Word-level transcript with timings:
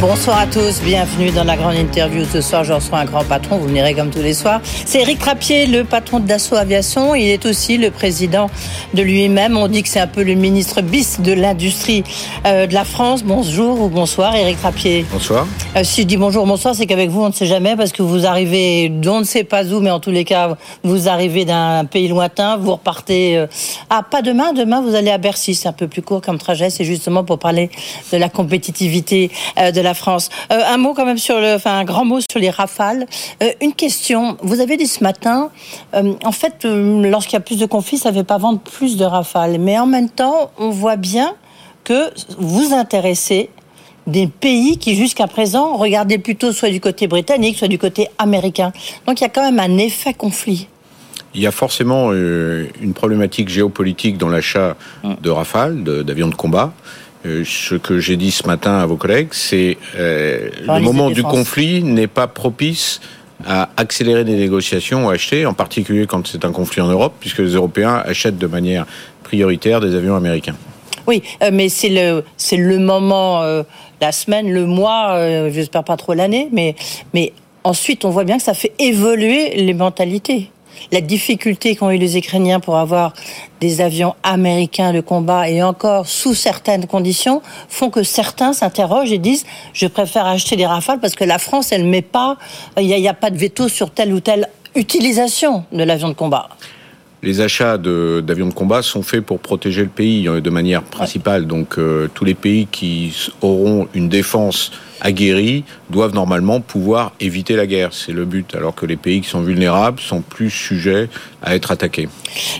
Bonsoir 0.00 0.38
à 0.38 0.46
tous, 0.46 0.80
bienvenue 0.82 1.30
dans 1.30 1.44
la 1.44 1.56
grande 1.56 1.76
interview. 1.76 2.24
Ce 2.24 2.40
soir, 2.40 2.64
je 2.64 2.72
reçois 2.72 2.98
un 2.98 3.04
grand 3.04 3.24
patron, 3.24 3.58
vous 3.58 3.68
venez 3.68 3.94
comme 3.94 4.10
tous 4.10 4.22
les 4.22 4.34
soirs. 4.34 4.60
C'est 4.64 5.00
Eric 5.00 5.18
Trappier, 5.18 5.66
le 5.66 5.84
patron 5.84 6.20
de 6.20 6.26
Dassault 6.26 6.56
Aviation. 6.56 7.14
Il 7.14 7.28
est 7.28 7.46
aussi 7.46 7.78
le 7.78 7.90
président 7.90 8.50
de 8.92 9.02
lui-même. 9.02 9.56
On 9.56 9.68
dit 9.68 9.82
que 9.82 9.88
c'est 9.88 10.00
un 10.00 10.06
peu 10.06 10.22
le 10.22 10.34
ministre 10.34 10.82
bis 10.82 11.20
de 11.20 11.32
l'industrie 11.32 12.02
euh, 12.44 12.66
de 12.66 12.74
la 12.74 12.84
France. 12.84 13.22
Bonjour 13.22 13.80
ou 13.80 13.88
bonsoir, 13.88 14.34
Eric 14.34 14.58
Trappier. 14.58 15.06
Bonsoir. 15.10 15.46
Euh, 15.76 15.84
si 15.84 16.02
je 16.02 16.06
dis 16.06 16.16
bonjour, 16.16 16.46
bonsoir, 16.46 16.74
c'est 16.74 16.86
qu'avec 16.86 17.08
vous, 17.08 17.22
on 17.22 17.28
ne 17.28 17.32
sait 17.32 17.46
jamais 17.46 17.76
parce 17.76 17.92
que 17.92 18.02
vous 18.02 18.26
arrivez 18.26 18.88
d'on 18.88 19.20
ne 19.20 19.24
sait 19.24 19.44
pas 19.44 19.64
où, 19.64 19.80
mais 19.80 19.90
en 19.90 20.00
tous 20.00 20.10
les 20.10 20.24
cas, 20.24 20.56
vous 20.82 21.08
arrivez 21.08 21.44
d'un 21.44 21.84
pays 21.84 22.08
lointain, 22.08 22.56
vous 22.56 22.72
repartez. 22.72 23.38
Euh, 23.38 23.46
ah, 23.90 24.02
pas 24.02 24.22
demain, 24.22 24.52
demain, 24.52 24.82
vous 24.82 24.94
allez 24.94 25.10
à 25.10 25.18
Bercy. 25.18 25.54
C'est 25.54 25.68
un 25.68 25.72
peu 25.72 25.88
plus 25.88 26.02
court 26.02 26.20
comme 26.20 26.38
trajet. 26.38 26.68
C'est 26.68 26.84
justement 26.84 27.24
pour 27.24 27.38
parler 27.38 27.70
de 28.12 28.18
la 28.18 28.28
compétitivité 28.28 29.30
de 29.56 29.80
la 29.84 29.94
France. 29.94 30.30
Euh, 30.50 30.60
un 30.66 30.76
mot 30.76 30.94
quand 30.94 31.06
même 31.06 31.18
sur 31.18 31.38
le, 31.38 31.54
enfin 31.54 31.78
un 31.78 31.84
grand 31.84 32.04
mot 32.04 32.18
sur 32.20 32.40
les 32.40 32.50
rafales. 32.50 33.06
Euh, 33.42 33.50
une 33.60 33.74
question. 33.74 34.36
Vous 34.42 34.60
avez 34.60 34.76
dit 34.76 34.86
ce 34.86 35.04
matin, 35.04 35.50
euh, 35.94 36.14
en 36.24 36.32
fait, 36.32 36.64
lorsqu'il 36.64 37.34
y 37.34 37.36
a 37.36 37.40
plus 37.40 37.58
de 37.58 37.66
conflits, 37.66 37.98
ça 37.98 38.10
ne 38.10 38.16
fait 38.16 38.24
pas 38.24 38.38
vendre 38.38 38.58
plus 38.58 38.96
de 38.96 39.04
rafales. 39.04 39.58
Mais 39.60 39.78
en 39.78 39.86
même 39.86 40.08
temps, 40.08 40.50
on 40.58 40.70
voit 40.70 40.96
bien 40.96 41.34
que 41.84 42.10
vous 42.38 42.72
intéressez 42.72 43.50
des 44.06 44.26
pays 44.26 44.78
qui 44.78 44.96
jusqu'à 44.96 45.26
présent 45.26 45.76
regardaient 45.76 46.18
plutôt 46.18 46.52
soit 46.52 46.70
du 46.70 46.80
côté 46.80 47.06
britannique, 47.06 47.56
soit 47.56 47.68
du 47.68 47.78
côté 47.78 48.08
américain. 48.18 48.72
Donc 49.06 49.20
il 49.20 49.22
y 49.22 49.26
a 49.26 49.30
quand 49.30 49.42
même 49.42 49.60
un 49.60 49.78
effet 49.78 50.12
conflit. 50.12 50.68
Il 51.34 51.40
y 51.40 51.46
a 51.46 51.50
forcément 51.50 52.12
une 52.12 52.92
problématique 52.94 53.48
géopolitique 53.48 54.18
dans 54.18 54.28
l'achat 54.28 54.76
hum. 55.02 55.16
de 55.20 55.30
rafales, 55.30 55.82
d'avions 55.82 56.28
de 56.28 56.34
combat. 56.34 56.72
Euh, 57.26 57.42
ce 57.46 57.74
que 57.74 58.00
j'ai 58.00 58.16
dit 58.16 58.30
ce 58.30 58.46
matin 58.46 58.78
à 58.78 58.86
vos 58.86 58.96
collègues, 58.96 59.28
c'est 59.32 59.78
euh, 59.96 60.50
le 60.66 60.80
moment 60.80 61.10
du 61.10 61.22
conflit 61.22 61.82
n'est 61.82 62.06
pas 62.06 62.26
propice 62.26 63.00
à 63.46 63.70
accélérer 63.76 64.24
des 64.24 64.36
négociations 64.36 65.06
ou 65.06 65.10
acheter, 65.10 65.46
en 65.46 65.54
particulier 65.54 66.06
quand 66.06 66.26
c'est 66.26 66.44
un 66.44 66.52
conflit 66.52 66.82
en 66.82 66.88
Europe, 66.88 67.14
puisque 67.20 67.38
les 67.38 67.54
Européens 67.54 68.02
achètent 68.04 68.38
de 68.38 68.46
manière 68.46 68.86
prioritaire 69.22 69.80
des 69.80 69.94
avions 69.94 70.16
américains. 70.16 70.56
Oui, 71.06 71.22
euh, 71.42 71.50
mais 71.52 71.70
c'est 71.70 71.88
le 71.88 72.24
c'est 72.36 72.56
le 72.56 72.78
moment, 72.78 73.42
la 74.00 74.12
semaine, 74.12 74.52
le 74.52 74.66
mois, 74.66 75.50
j'espère 75.50 75.84
pas 75.84 75.96
trop 75.96 76.12
l'année, 76.12 76.48
mais 76.52 76.74
mais 77.14 77.32
ensuite 77.64 78.04
on 78.04 78.10
voit 78.10 78.24
bien 78.24 78.36
que 78.36 78.42
ça 78.42 78.54
fait 78.54 78.72
évoluer 78.78 79.54
les 79.56 79.74
mentalités 79.74 80.50
la 80.92 81.00
difficulté 81.00 81.76
qu'ont 81.76 81.90
eu 81.90 81.98
les 81.98 82.16
Ukrainiens 82.16 82.60
pour 82.60 82.76
avoir 82.76 83.12
des 83.60 83.80
avions 83.80 84.14
américains 84.22 84.92
de 84.92 85.00
combat 85.00 85.48
et 85.48 85.62
encore 85.62 86.06
sous 86.06 86.34
certaines 86.34 86.86
conditions 86.86 87.42
font 87.68 87.90
que 87.90 88.02
certains 88.02 88.52
s'interrogent 88.52 89.12
et 89.12 89.18
disent 89.18 89.44
je 89.72 89.86
préfère 89.86 90.26
acheter 90.26 90.56
des 90.56 90.66
Rafales 90.66 91.00
parce 91.00 91.14
que 91.14 91.24
la 91.24 91.38
France 91.38 91.72
elle 91.72 91.84
met 91.84 92.02
pas 92.02 92.36
il 92.78 92.86
n'y 92.86 93.08
a, 93.08 93.14
pas 93.14 93.30
de 93.30 93.38
veto 93.38 93.68
sur 93.68 93.90
telle 93.90 94.12
ou 94.12 94.20
telle 94.20 94.48
utilisation 94.74 95.64
de 95.72 95.84
l'avion 95.84 96.08
de 96.08 96.14
combat. 96.14 96.48
Les 97.24 97.40
achats 97.40 97.78
d'avions 97.78 98.48
de, 98.48 98.52
combat 98.52 98.82
sont 98.82 99.02
faits 99.02 99.24
pour 99.24 99.40
protéger 99.40 99.82
le 99.82 99.88
pays 99.88 100.28
euh, 100.28 100.40
de 100.40 100.50
manière 100.50 100.82
principale. 100.82 101.46
Donc 101.46 101.78
euh, 101.78 102.08
tous 102.12 102.24
les 102.24 102.34
pays 102.34 102.66
qui 102.70 103.16
auront 103.40 103.88
une 103.94 104.08
défense 104.08 104.70
aguerris 105.00 105.64
doivent 105.90 106.14
normalement 106.14 106.60
pouvoir 106.60 107.12
éviter 107.20 107.56
la 107.56 107.66
guerre. 107.66 107.92
C'est 107.92 108.12
le 108.12 108.24
but. 108.24 108.54
Alors 108.54 108.74
que 108.74 108.84
les 108.86 108.96
pays 108.96 109.22
qui 109.22 109.28
sont 109.28 109.40
vulnérables 109.40 110.00
sont 110.00 110.20
plus 110.20 110.50
sujets 110.50 111.08
à 111.42 111.54
être 111.54 111.70
attaqués. 111.70 112.08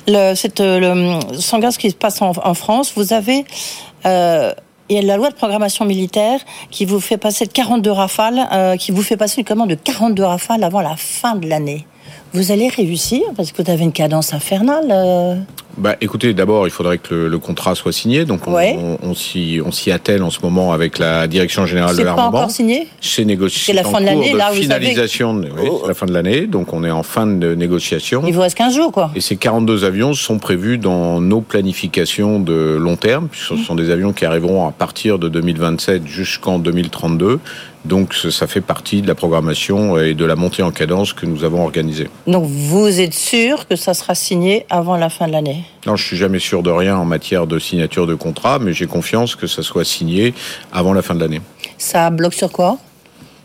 Le, 0.08 0.34
cette, 0.34 0.60
le, 0.60 1.20
sans 1.38 1.70
ce 1.70 1.78
qui 1.78 1.90
se 1.90 1.96
passe 1.96 2.22
en, 2.22 2.54
France, 2.54 2.92
vous 2.96 3.12
avez 3.12 3.44
euh, 4.06 4.52
il 4.88 4.96
y 4.96 4.98
a 4.98 5.02
la 5.02 5.16
loi 5.16 5.30
de 5.30 5.34
programmation 5.34 5.84
militaire 5.84 6.40
qui 6.70 6.84
vous 6.84 7.00
fait 7.00 7.16
passer 7.16 7.46
de 7.46 7.52
42 7.52 7.90
rafales, 7.90 8.46
euh, 8.52 8.76
qui 8.76 8.92
vous 8.92 9.02
fait 9.02 9.16
passer 9.16 9.40
une 9.40 9.46
commande 9.46 9.70
de 9.70 9.74
42 9.74 10.22
rafales 10.22 10.62
avant 10.62 10.80
la 10.80 10.96
fin 10.96 11.36
de 11.36 11.48
l'année. 11.48 11.86
Vous 12.32 12.52
allez 12.52 12.68
réussir 12.68 13.20
parce 13.36 13.52
que 13.52 13.62
vous 13.62 13.70
avez 13.70 13.84
une 13.84 13.92
cadence 13.92 14.34
infernale. 14.34 15.44
Bah, 15.76 15.96
écoutez, 16.00 16.34
d'abord, 16.34 16.66
il 16.66 16.70
faudrait 16.70 16.98
que 16.98 17.14
le, 17.14 17.38
contrat 17.38 17.74
soit 17.74 17.92
signé. 17.92 18.24
Donc, 18.24 18.46
on, 18.46 18.98
on, 19.02 19.14
s'y 19.14 19.90
attelle 19.92 20.22
en 20.22 20.30
ce 20.30 20.40
moment 20.42 20.72
avec 20.72 20.98
la 20.98 21.26
direction 21.26 21.66
générale 21.66 21.96
de 21.96 22.02
l'armement. 22.02 22.26
C'est 22.26 22.32
pas 22.32 22.38
encore 22.38 22.50
signé 22.50 22.88
C'est 23.00 23.24
négocié. 23.24 23.62
C'est 23.64 23.72
la 23.72 23.84
fin 23.84 24.00
de 24.00 24.06
l'année, 24.06 24.32
là, 24.32 24.50
finalisation. 24.52 25.34
Vous 25.34 25.42
savez... 25.42 25.60
oui, 25.62 25.70
c'est 25.82 25.88
la 25.88 25.94
fin 25.94 26.06
de 26.06 26.12
l'année. 26.12 26.46
Donc, 26.46 26.72
on 26.72 26.84
est 26.84 26.90
en 26.90 27.02
fin 27.02 27.26
de 27.26 27.54
négociation. 27.54 28.22
Il 28.26 28.34
vous 28.34 28.40
reste 28.40 28.56
15 28.56 28.74
jours, 28.74 28.92
quoi. 28.92 29.10
Et 29.14 29.20
ces 29.20 29.36
42 29.36 29.84
avions 29.84 30.14
sont 30.14 30.38
prévus 30.38 30.78
dans 30.78 31.20
nos 31.20 31.40
planifications 31.40 32.40
de 32.40 32.76
long 32.78 32.96
terme, 32.96 33.28
puisque 33.28 33.48
ce 33.48 33.56
sont 33.56 33.74
des 33.74 33.90
avions 33.90 34.12
qui 34.12 34.24
arriveront 34.24 34.66
à 34.66 34.72
partir 34.72 35.18
de 35.18 35.28
2027 35.28 36.06
jusqu'en 36.06 36.58
2032. 36.58 37.40
Donc 37.84 38.14
ça 38.14 38.46
fait 38.46 38.62
partie 38.62 39.02
de 39.02 39.06
la 39.06 39.14
programmation 39.14 39.98
et 39.98 40.14
de 40.14 40.24
la 40.24 40.36
montée 40.36 40.62
en 40.62 40.70
cadence 40.70 41.12
que 41.12 41.26
nous 41.26 41.44
avons 41.44 41.62
organisée. 41.62 42.08
Donc 42.26 42.46
vous 42.46 43.00
êtes 43.00 43.12
sûr 43.12 43.68
que 43.68 43.76
ça 43.76 43.92
sera 43.92 44.14
signé 44.14 44.64
avant 44.70 44.96
la 44.96 45.10
fin 45.10 45.26
de 45.26 45.32
l'année 45.32 45.63
Non, 45.86 45.96
je 45.96 46.04
suis 46.04 46.16
jamais 46.16 46.38
sûr 46.38 46.62
de 46.62 46.70
rien 46.70 46.96
en 46.96 47.04
matière 47.04 47.46
de 47.46 47.58
signature 47.58 48.06
de 48.06 48.14
contrat, 48.14 48.58
mais 48.58 48.72
j'ai 48.72 48.86
confiance 48.86 49.36
que 49.36 49.46
ça 49.46 49.62
soit 49.62 49.84
signé 49.84 50.34
avant 50.72 50.92
la 50.92 51.02
fin 51.02 51.14
de 51.14 51.20
l'année. 51.20 51.40
Ça 51.78 52.10
bloque 52.10 52.34
sur 52.34 52.50
quoi? 52.50 52.78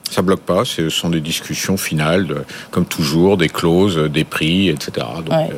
Ça 0.10 0.24
bloque 0.24 0.42
pas, 0.42 0.66
ce 0.66 0.90
sont 0.90 1.10
des 1.10 1.22
discussions 1.22 1.78
finales, 1.78 2.44
comme 2.72 2.86
toujours, 2.86 3.38
des 3.38 3.48
clauses, 3.48 3.98
des 3.98 4.24
prix, 4.24 4.70
etc. 4.70 5.06
Donc 5.24 5.34
euh, 5.34 5.54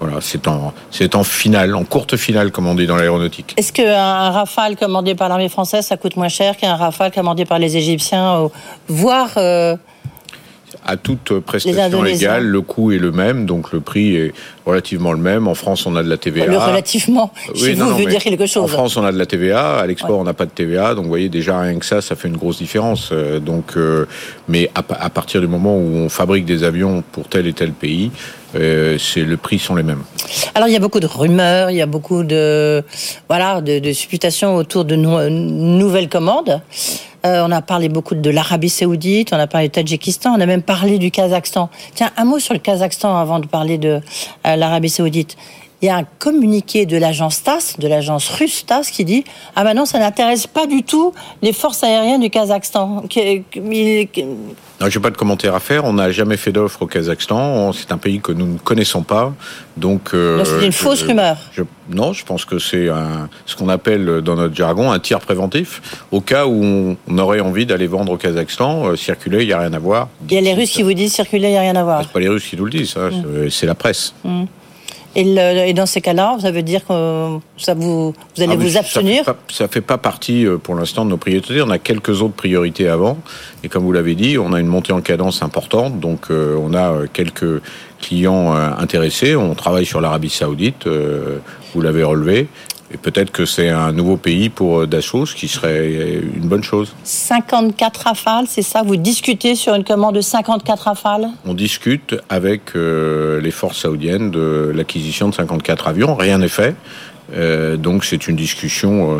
voilà, 0.00 0.16
c'est 0.20 0.48
en, 0.48 0.72
c'est 0.90 1.14
en 1.14 1.22
finale, 1.22 1.76
en 1.76 1.84
courte 1.84 2.16
finale, 2.16 2.50
comme 2.50 2.66
on 2.66 2.74
dit 2.74 2.88
dans 2.88 2.96
l'aéronautique. 2.96 3.54
Est-ce 3.56 3.72
qu'un 3.72 4.30
Rafale 4.30 4.76
commandé 4.76 5.14
par 5.14 5.28
l'armée 5.28 5.48
française, 5.48 5.86
ça 5.86 5.96
coûte 5.96 6.16
moins 6.16 6.28
cher 6.28 6.56
qu'un 6.56 6.74
Rafale 6.74 7.12
commandé 7.12 7.44
par 7.44 7.60
les 7.60 7.76
Égyptiens, 7.76 8.50
voire 8.88 9.30
euh, 9.36 9.76
à 10.84 10.96
toute 10.96 11.38
prestation 11.40 12.02
légale, 12.02 12.44
le 12.44 12.60
coût 12.60 12.92
est 12.92 12.98
le 12.98 13.12
même, 13.12 13.46
donc 13.46 13.72
le 13.72 13.80
prix 13.80 14.16
est 14.16 14.34
relativement 14.66 15.12
le 15.12 15.18
même. 15.18 15.48
En 15.48 15.54
France, 15.54 15.86
on 15.86 15.96
a 15.96 16.02
de 16.02 16.08
la 16.08 16.16
TVA. 16.16 16.46
Le 16.46 16.58
relativement, 16.58 17.32
oui, 17.54 17.74
vous 17.74 17.94
veut 17.96 18.06
dire 18.06 18.22
quelque 18.22 18.46
chose. 18.46 18.64
En 18.64 18.68
France, 18.68 18.96
on 18.96 19.04
a 19.04 19.12
de 19.12 19.18
la 19.18 19.26
TVA. 19.26 19.78
À 19.78 19.86
l'export, 19.86 20.18
on 20.18 20.24
n'a 20.24 20.34
pas 20.34 20.46
de 20.46 20.50
TVA. 20.50 20.94
Donc, 20.94 21.04
vous 21.04 21.10
voyez, 21.10 21.28
déjà 21.28 21.60
rien 21.60 21.78
que 21.78 21.86
ça, 21.86 22.00
ça 22.00 22.16
fait 22.16 22.28
une 22.28 22.36
grosse 22.36 22.58
différence. 22.58 23.10
Euh, 23.12 23.38
donc, 23.38 23.76
euh, 23.76 24.06
mais 24.48 24.70
à, 24.74 24.82
partir 24.82 25.40
du 25.40 25.46
moment 25.46 25.76
où 25.76 25.96
on 25.96 26.08
fabrique 26.08 26.44
des 26.44 26.64
avions 26.64 27.02
pour 27.12 27.28
tel 27.28 27.46
et 27.46 27.52
tel 27.52 27.72
pays, 27.72 28.10
euh, 28.54 28.98
c'est 28.98 29.22
le 29.22 29.36
prix 29.36 29.58
sont 29.58 29.74
les 29.74 29.82
mêmes. 29.82 30.02
Alors 30.54 30.68
il 30.68 30.72
y 30.72 30.76
a 30.76 30.80
beaucoup 30.80 31.00
de 31.00 31.06
rumeurs, 31.06 31.70
il 31.70 31.76
y 31.76 31.80
a 31.80 31.86
beaucoup 31.86 32.22
de 32.22 32.82
voilà 33.28 33.62
de, 33.62 33.78
de 33.78 33.92
supputations 33.92 34.56
autour 34.56 34.84
de 34.84 34.94
nouvelles 34.94 36.10
commandes. 36.10 36.60
Euh, 37.24 37.44
on 37.46 37.52
a 37.52 37.62
parlé 37.62 37.88
beaucoup 37.88 38.16
de 38.16 38.30
l'Arabie 38.30 38.68
Saoudite, 38.68 39.32
on 39.32 39.38
a 39.38 39.46
parlé 39.46 39.68
du 39.68 39.72
Tadjikistan, 39.72 40.34
on 40.36 40.40
a 40.40 40.46
même 40.46 40.62
parlé 40.62 40.98
du 40.98 41.10
Kazakhstan. 41.12 41.70
Tiens, 41.94 42.10
un 42.16 42.24
mot 42.24 42.40
sur 42.40 42.52
le 42.52 42.58
Kazakhstan 42.58 43.16
avant 43.16 43.38
de 43.38 43.46
parler 43.46 43.78
de 43.78 44.00
euh, 44.46 44.56
l'Arabie 44.56 44.90
Saoudite 44.90 45.36
il 45.82 45.86
y 45.86 45.88
a 45.88 45.96
un 45.96 46.04
communiqué 46.04 46.86
de 46.86 46.96
l'agence 46.96 47.42
TAS, 47.42 47.74
de 47.78 47.88
l'agence 47.88 48.28
russe 48.28 48.64
TAS, 48.64 48.84
qui 48.92 49.04
dit 49.04 49.24
Ah 49.56 49.64
ben 49.64 49.74
non, 49.74 49.84
ça 49.84 49.98
n'intéresse 49.98 50.46
pas 50.46 50.66
du 50.66 50.84
tout 50.84 51.12
les 51.42 51.52
forces 51.52 51.82
aériennes 51.82 52.20
du 52.20 52.30
Kazakhstan. 52.30 53.02
Non, 54.80 54.88
j'ai 54.88 55.00
pas 55.00 55.10
de 55.10 55.16
commentaire 55.16 55.56
à 55.56 55.60
faire. 55.60 55.84
On 55.84 55.94
n'a 55.94 56.12
jamais 56.12 56.36
fait 56.36 56.52
d'offre 56.52 56.82
au 56.82 56.86
Kazakhstan. 56.86 57.72
C'est 57.72 57.90
un 57.90 57.98
pays 57.98 58.20
que 58.20 58.30
nous 58.30 58.46
ne 58.46 58.58
connaissons 58.58 59.02
pas. 59.02 59.32
Donc, 59.76 60.10
euh, 60.14 60.44
c'est 60.44 60.66
une 60.66 60.72
fausse 60.72 61.02
rumeur. 61.02 61.36
non, 61.90 62.12
je 62.12 62.24
pense 62.24 62.44
que 62.44 62.60
c'est 62.60 62.88
ce 63.46 63.56
qu'on 63.56 63.68
appelle 63.68 64.20
dans 64.22 64.36
notre 64.36 64.54
jargon 64.54 64.92
un 64.92 65.00
tir 65.00 65.18
préventif. 65.18 65.82
Au 66.12 66.20
cas 66.20 66.46
où 66.46 66.96
on, 67.08 67.18
aurait 67.18 67.40
envie 67.40 67.66
d'aller 67.66 67.88
vendre 67.88 68.12
au 68.12 68.16
Kazakhstan, 68.16 68.86
euh, 68.86 68.96
circuler, 68.96 69.42
il 69.42 69.46
n'y 69.46 69.52
a 69.52 69.58
rien 69.58 69.72
à 69.72 69.78
voir. 69.80 70.08
Il 70.28 70.34
y 70.34 70.38
a 70.38 70.40
les 70.40 70.54
Russes 70.54 70.70
qui 70.70 70.82
vous 70.82 70.94
disent 70.94 71.12
circuler, 71.12 71.48
il 71.48 71.52
n'y 71.52 71.58
a 71.58 71.62
rien 71.62 71.76
à 71.76 71.82
voir. 71.82 72.02
C'est 72.02 72.12
pas 72.12 72.20
les 72.20 72.28
Russes 72.28 72.46
qui 72.46 72.56
nous 72.56 72.66
le 72.66 72.70
disent, 72.70 72.96
mm. 72.96 73.50
c'est 73.50 73.66
la 73.66 73.74
presse. 73.74 74.14
Mm. 74.24 74.44
Et, 75.14 75.72
dans 75.74 75.86
ces 75.86 76.00
cas-là, 76.00 76.36
ça 76.40 76.50
veut 76.50 76.62
dire 76.62 76.86
que 76.86 77.38
ça 77.58 77.74
vous, 77.74 78.12
vous 78.12 78.42
allez 78.42 78.54
ah, 78.54 78.56
vous 78.56 78.76
abstenir 78.76 79.24
Ça 79.50 79.64
ne 79.64 79.68
fait, 79.68 79.80
pas 79.80 79.98
partie 79.98 80.46
euh, 80.46 80.56
pour 80.56 80.74
l'instant 80.74 81.04
de 81.04 81.10
nos 81.10 81.16
priorités. 81.16 81.60
On 81.62 81.70
a 81.70 81.78
quelques 81.78 82.22
autres 82.22 82.34
priorités 82.34 82.88
avant. 82.88 83.18
Et 83.62 83.68
comme 83.68 83.84
vous 83.84 83.92
l'avez 83.92 84.14
dit, 84.14 84.38
on 84.38 84.52
a 84.52 84.60
une 84.60 84.66
montée 84.66 84.92
en 84.92 85.00
cadence 85.00 85.42
importante. 85.42 86.00
Donc 86.00 86.30
euh, 86.30 86.56
on 86.58 86.72
a 86.74 86.92
euh, 86.92 87.06
quelques 87.12 87.62
clients 88.00 88.52
intéressés. 88.52 89.36
On 89.36 89.54
travaille 89.54 89.86
sur 89.86 90.00
l'Arabie 90.00 90.28
saoudite, 90.28 90.88
vous 90.88 91.80
l'avez 91.80 92.02
relevé. 92.02 92.48
Et 92.92 92.98
peut-être 92.98 93.30
que 93.30 93.46
c'est 93.46 93.70
un 93.70 93.92
nouveau 93.92 94.16
pays 94.16 94.50
pour 94.50 94.80
euh, 94.80 94.86
Dassault, 94.86 95.24
ce 95.24 95.34
qui 95.34 95.48
serait 95.48 96.20
une 96.34 96.46
bonne 96.46 96.62
chose. 96.62 96.94
54 97.04 98.00
rafales, 98.00 98.44
c'est 98.48 98.62
ça? 98.62 98.82
Vous 98.82 98.96
discutez 98.96 99.54
sur 99.54 99.74
une 99.74 99.84
commande 99.84 100.16
de 100.16 100.20
54 100.20 100.80
rafales? 100.80 101.28
On 101.46 101.54
discute 101.54 102.14
avec 102.28 102.76
euh, 102.76 103.40
les 103.40 103.50
forces 103.50 103.78
saoudiennes 103.78 104.30
de 104.30 104.72
l'acquisition 104.74 105.28
de 105.28 105.34
54 105.34 105.88
avions. 105.88 106.14
Rien 106.14 106.38
n'est 106.38 106.48
fait. 106.48 106.76
Euh, 107.34 107.76
donc 107.76 108.04
c'est 108.04 108.28
une 108.28 108.36
discussion 108.36 109.18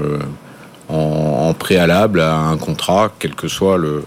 en, 0.90 1.54
préalable 1.54 2.20
à 2.20 2.36
un 2.36 2.58
contrat, 2.58 3.10
quel 3.18 3.34
que 3.34 3.48
soit 3.48 3.78
le, 3.78 4.04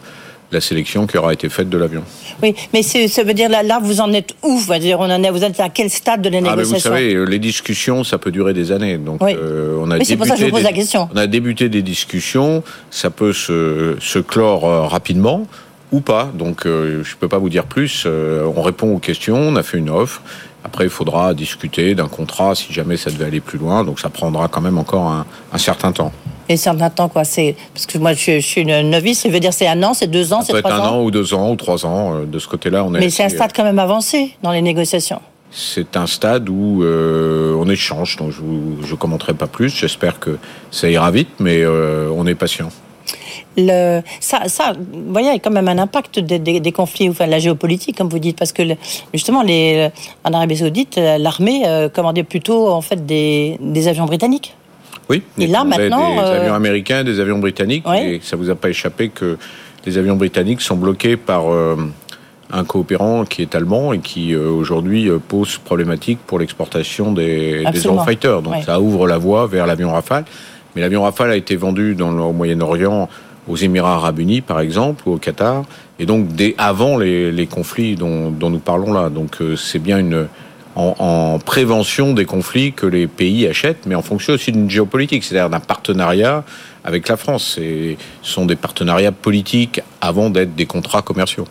la 0.52 0.62
sélection 0.62 1.08
qui 1.08 1.18
aura 1.18 1.34
été 1.34 1.50
faite 1.50 1.70
de 1.70 1.78
l'avion. 1.78 2.04
Oui, 2.42 2.56
mais 2.74 2.84
ça 2.84 3.24
veut 3.24 3.34
dire 3.34 3.50
là, 3.50 3.64
là, 3.64 3.80
vous 3.82 4.02
en 4.02 4.12
êtes 4.14 4.34
où? 4.44 4.58
Vous 4.58 4.72
en 4.72 4.76
est, 5.24 5.30
Vous 5.32 5.44
êtes 5.44 5.60
à 5.60 5.70
quel 5.70 5.90
stade 5.90 6.22
de 6.22 6.30
la 6.30 6.42
négociation 6.42 6.92
ah, 6.92 6.96
Vous 6.96 7.10
savez, 7.10 7.26
les 7.26 7.40
discussions, 7.40 8.04
ça 8.04 8.18
peut 8.18 8.32
durer 8.32 8.54
des 8.54 8.72
années. 8.72 8.98
Donc, 8.98 9.22
euh, 9.22 9.78
on 9.80 9.90
a 9.92 9.98
débuté 9.98 10.18
pour 10.18 10.26
ça 10.26 10.36
que 10.36 10.42
je 10.42 10.46
vous 10.46 10.52
pose 10.52 10.64
la 10.64 10.74
question. 10.74 11.10
On 11.14 11.18
a 11.18 11.28
débuté 11.28 11.70
des 11.70 11.82
discussions, 11.82 12.64
ça 12.92 13.10
peut 13.10 13.34
se, 13.34 13.96
se 14.00 14.20
clore 14.20 14.66
euh, 14.66 14.82
rapidement 14.84 15.48
ou 15.92 16.02
pas. 16.02 16.32
Donc, 16.34 16.66
euh, 16.66 17.04
je 17.04 17.14
ne 17.14 17.20
peux 17.20 17.28
pas 17.28 17.38
vous 17.38 17.50
dire 17.50 17.66
plus. 17.66 18.06
on 18.06 18.62
répond 18.62 18.94
aux 18.94 19.00
questions, 19.00 19.38
on 19.38 19.56
a 19.56 19.64
fait 19.64 19.78
une 19.78 19.90
offre. 19.90 20.22
Après, 20.66 20.86
il 20.86 20.90
faudra 20.90 21.36
discuter 21.36 21.94
d'un 21.94 22.08
contrat 22.08 22.56
si 22.56 22.74
jamais 22.74 22.98
ça 22.98 23.12
devait 23.12 23.26
aller 23.26 23.40
plus 23.40 23.60
loin. 23.60 23.84
Donc, 23.84 24.00
ça 24.00 24.10
prendra 24.10 24.48
quand 24.48 24.62
même 24.62 24.80
encore 24.80 25.08
un, 25.08 25.26
un 25.54 25.58
certain 25.60 25.92
temps. 25.92 26.12
Et 26.50 26.58
certain 26.58 26.90
temps, 26.90 27.08
quoi. 27.08 27.24
C'est 27.24 27.56
parce 27.74 27.86
que 27.86 27.98
moi, 28.00 28.14
je, 28.14 28.40
suis 28.40 28.62
une 28.62 28.90
novice. 28.90 29.22
Ça 29.22 29.30
veut 29.30 29.40
dire 29.40 29.54
c'est 29.54 29.68
un 29.68 29.82
an, 29.84 29.94
c'est 29.94 30.08
deux 30.08 30.34
ans, 30.34 30.42
c'est 30.42 30.60
trois 30.60 30.74
ans. 30.74 30.84
Un 30.84 30.88
an 30.88 31.04
ou 31.04 31.12
deux 31.12 31.34
ans 31.34 31.52
ou 31.52 31.56
trois 31.56 31.86
ans. 31.86 32.16
Euh, 32.16 32.26
de 32.26 32.40
ce 32.40 32.48
côté-là, 32.48 32.84
on 32.84 32.94
est. 32.96 33.00
Mais 33.00 33.10
c'est 33.10 33.24
un 33.24 33.30
stade 33.30 33.52
quand 33.56 33.64
même 33.64 33.80
avancé 33.80 34.36
dans 34.44 34.52
les 34.52 34.62
négociations. 34.62 35.22
C'est 35.52 35.96
un 35.96 36.06
stade 36.06 36.50
où 36.50 36.84
euh, 36.84 37.56
on 37.58 37.70
échange. 37.70 38.18
Donc 38.18 38.32
je 38.32 38.42
ne 38.42 38.98
commenterai 38.98 39.34
pas 39.34 39.48
plus. 39.48 39.70
J'espère 39.70 40.20
que 40.20 40.38
ça 40.70 40.90
ira 40.90 41.10
vite, 41.12 41.30
mais 41.40 41.62
euh, 41.62 42.10
on 42.16 42.28
est 42.28 42.36
patient. 42.36 42.70
Le, 43.58 44.02
ça, 44.20 44.48
ça, 44.48 44.74
vous 44.74 45.12
voyez, 45.12 45.30
il 45.30 45.34
y 45.34 45.36
a 45.36 45.40
quand 45.40 45.52
même 45.52 45.68
un 45.68 45.78
impact 45.78 46.20
des, 46.20 46.72
conflits, 46.72 47.10
enfin 47.10 47.26
la 47.26 47.40
géopolitique, 47.40 47.98
comme 47.98 48.10
vous 48.10 48.20
dites, 48.20 48.38
parce 48.38 48.52
que 48.52 48.64
justement, 49.14 49.44
les, 49.44 49.90
en 50.24 50.34
Arabie 50.34 50.58
Saoudite, 50.58 50.98
l'armée 50.98 51.64
commandait 51.94 52.24
plutôt 52.24 52.68
en 52.70 52.82
fait 52.82 53.06
des, 53.06 53.58
des 53.62 53.88
avions 53.88 54.06
britanniques. 54.06 54.56
Oui, 55.10 55.22
et 55.38 55.48
là 55.48 55.64
maintenant, 55.64 56.16
des 56.16 56.22
euh, 56.22 56.42
avions 56.42 56.54
américains, 56.56 57.04
des 57.04 57.20
avions 57.20 57.38
britanniques, 57.38 57.86
et 57.96 58.20
ça 58.24 58.36
vous 58.36 58.50
a 58.50 58.56
pas 58.56 58.70
échappé 58.70 59.10
que 59.10 59.38
les 59.86 59.98
avions 59.98 60.16
britanniques 60.16 60.62
sont 60.62 60.78
bloqués 60.78 61.16
par 61.16 61.52
euh, 61.52 61.76
un 62.52 62.64
coopérant 62.64 63.24
qui 63.26 63.44
est 63.44 63.54
allemand 63.54 63.94
et 63.94 64.00
qui 64.00 64.34
euh, 64.34 64.50
aujourd'hui 64.50 65.10
pose 65.28 65.58
problématique 65.60 66.20
pour 66.26 66.40
l'exportation 66.40 67.12
des, 67.12 67.64
des 67.72 67.80
Eurofighter. 67.80 68.38
Donc 68.44 68.64
ça 68.66 68.80
ouvre 68.80 69.08
la 69.08 69.18
voie 69.18 69.46
vers 69.48 69.68
l'avion 69.68 69.92
Rafale. 69.92 70.26
Mais 70.76 70.82
l'avion 70.82 71.04
Rafale 71.04 71.32
a 71.32 71.36
été 71.36 71.56
vendu 71.56 71.94
dans 71.94 72.12
le, 72.12 72.22
au 72.22 72.34
Moyen-Orient 72.34 73.08
aux 73.48 73.56
Émirats 73.56 73.96
arabes 73.96 74.20
unis, 74.20 74.42
par 74.42 74.60
exemple, 74.60 75.08
ou 75.08 75.14
au 75.14 75.18
Qatar, 75.18 75.64
et 76.00 76.06
donc 76.06 76.28
avant 76.58 76.98
les, 76.98 77.48
conflits 77.50 77.96
dont, 77.96 78.32
nous 78.40 78.60
parlons 78.60 78.92
là. 78.94 79.10
Donc 79.10 79.38
c'est 79.58 79.80
bien 79.80 80.00
une, 80.00 80.28
en, 80.76 81.40
prévention 81.40 82.14
des 82.14 82.26
conflits 82.26 82.74
que 82.74 82.86
les 82.86 83.08
pays 83.08 83.48
achètent, 83.48 83.86
mais 83.86 83.96
en 83.96 84.02
fonction 84.02 84.34
aussi 84.34 84.52
d'une 84.52 84.70
géopolitique, 84.70 85.24
c'est-à-dire 85.24 85.50
d'un 85.50 85.60
partenariat 85.60 86.44
avec 86.84 87.08
la 87.08 87.18
France. 87.18 87.56
Ce 87.58 87.96
sont 88.22 88.46
des 88.46 88.56
partenariats 88.56 89.12
politiques 89.12 89.82
avant 90.02 90.30
d'être 90.30 90.56
des 90.56 90.66
contrats 90.66 91.02
commerciaux. 91.02 91.48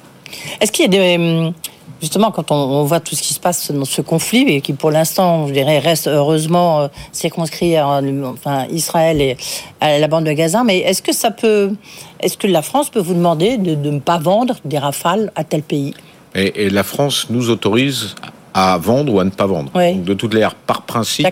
Est-ce 0.61 0.73
qu'il 0.73 0.85
y 0.85 0.89
a 0.89 0.91
des... 0.91 1.53
Justement, 2.01 2.31
quand 2.31 2.51
on, 2.51 2.85
voit 2.85 3.01
tout 3.01 3.15
ce 3.15 3.23
qui 3.23 3.33
se 3.33 3.41
passe 3.41 3.71
dans 3.71 3.85
ce 3.85 4.03
conflit, 4.03 4.43
et 4.49 4.61
qui 4.61 4.73
pour 4.73 4.91
l'instant, 4.91 5.47
je 5.47 5.53
dirais, 5.53 5.79
reste 5.79 6.07
heureusement 6.07 6.83
euh, 6.83 6.89
circonscrit 7.13 7.77
à 7.77 8.01
enfin, 8.25 8.67
Israël 8.71 9.21
et 9.21 9.37
à 9.81 9.99
la 9.99 10.09
bande 10.09 10.25
de 10.25 10.33
Gaza, 10.33 10.65
mais 10.65 10.79
est-ce 10.79 11.03
que 11.03 11.15
ça 11.15 11.31
peut, 11.31 11.73
est-ce 12.21 12.37
que 12.37 12.47
la 12.47 12.63
France 12.63 12.91
peut 12.91 13.01
vous 13.01 13.15
demander 13.15 13.57
de, 13.57 13.75
ne 13.75 14.01
pas 14.01 14.19
vendre 14.19 14.57
des 14.65 14.79
rafales 14.79 15.33
à 15.35 15.45
tel 15.45 15.63
pays? 15.63 15.95
Et, 16.35 16.67
et, 16.67 16.71
la 16.71 16.83
France 16.83 17.29
nous 17.31 17.49
autorise 17.49 18.15
à 18.53 18.77
vendre 18.77 19.15
ou 19.15 19.21
à 19.21 19.25
ne 19.25 19.31
pas 19.31 19.47
vendre. 19.47 19.73
de 19.73 20.15
toutes 20.15 20.35
les 20.35 20.41
manières, 20.41 20.55
par 20.55 20.83
principe, 20.83 21.27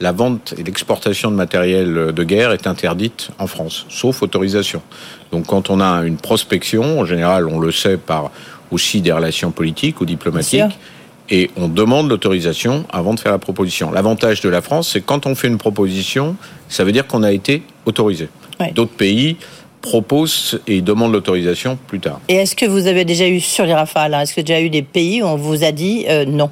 la 0.00 0.12
vente 0.12 0.54
et 0.58 0.62
l'exportation 0.62 1.30
de 1.30 1.36
matériel 1.36 2.12
de 2.12 2.24
guerre 2.24 2.52
est 2.52 2.66
interdite 2.66 3.30
en 3.38 3.46
France, 3.46 3.86
sauf 3.88 4.22
autorisation. 4.22 4.82
Donc 5.30 5.46
quand 5.46 5.70
on 5.70 5.80
a 5.80 6.02
une 6.04 6.16
prospection, 6.16 7.00
en 7.00 7.04
général, 7.04 7.46
on 7.46 7.60
le 7.60 7.70
sait 7.70 7.96
par 7.96 8.30
aussi 8.72 9.00
des 9.00 9.12
relations 9.12 9.52
politiques 9.52 10.00
ou 10.00 10.04
diplomatiques, 10.04 10.78
et 11.30 11.50
on 11.56 11.68
demande 11.68 12.08
l'autorisation 12.10 12.84
avant 12.90 13.14
de 13.14 13.20
faire 13.20 13.32
la 13.32 13.38
proposition. 13.38 13.92
L'avantage 13.92 14.40
de 14.40 14.48
la 14.48 14.60
France, 14.60 14.90
c'est 14.92 15.00
quand 15.00 15.26
on 15.26 15.34
fait 15.34 15.48
une 15.48 15.58
proposition, 15.58 16.36
ça 16.68 16.82
veut 16.84 16.92
dire 16.92 17.06
qu'on 17.06 17.22
a 17.22 17.32
été 17.32 17.62
autorisé. 17.86 18.28
D'autres 18.74 18.92
pays 18.92 19.36
proposent 19.80 20.60
et 20.66 20.80
demandent 20.80 21.12
l'autorisation 21.12 21.76
plus 21.88 22.00
tard. 22.00 22.20
Et 22.28 22.36
est-ce 22.36 22.54
que 22.54 22.66
vous 22.66 22.86
avez 22.86 23.04
déjà 23.04 23.28
eu 23.28 23.40
sur 23.40 23.64
les 23.66 23.74
rafales, 23.74 24.14
hein, 24.14 24.20
est-ce 24.20 24.34
que 24.34 24.40
déjà 24.40 24.60
eu 24.60 24.70
des 24.70 24.82
pays 24.82 25.22
où 25.22 25.26
on 25.26 25.36
vous 25.36 25.64
a 25.64 25.72
dit 25.72 26.04
euh, 26.08 26.24
non? 26.24 26.50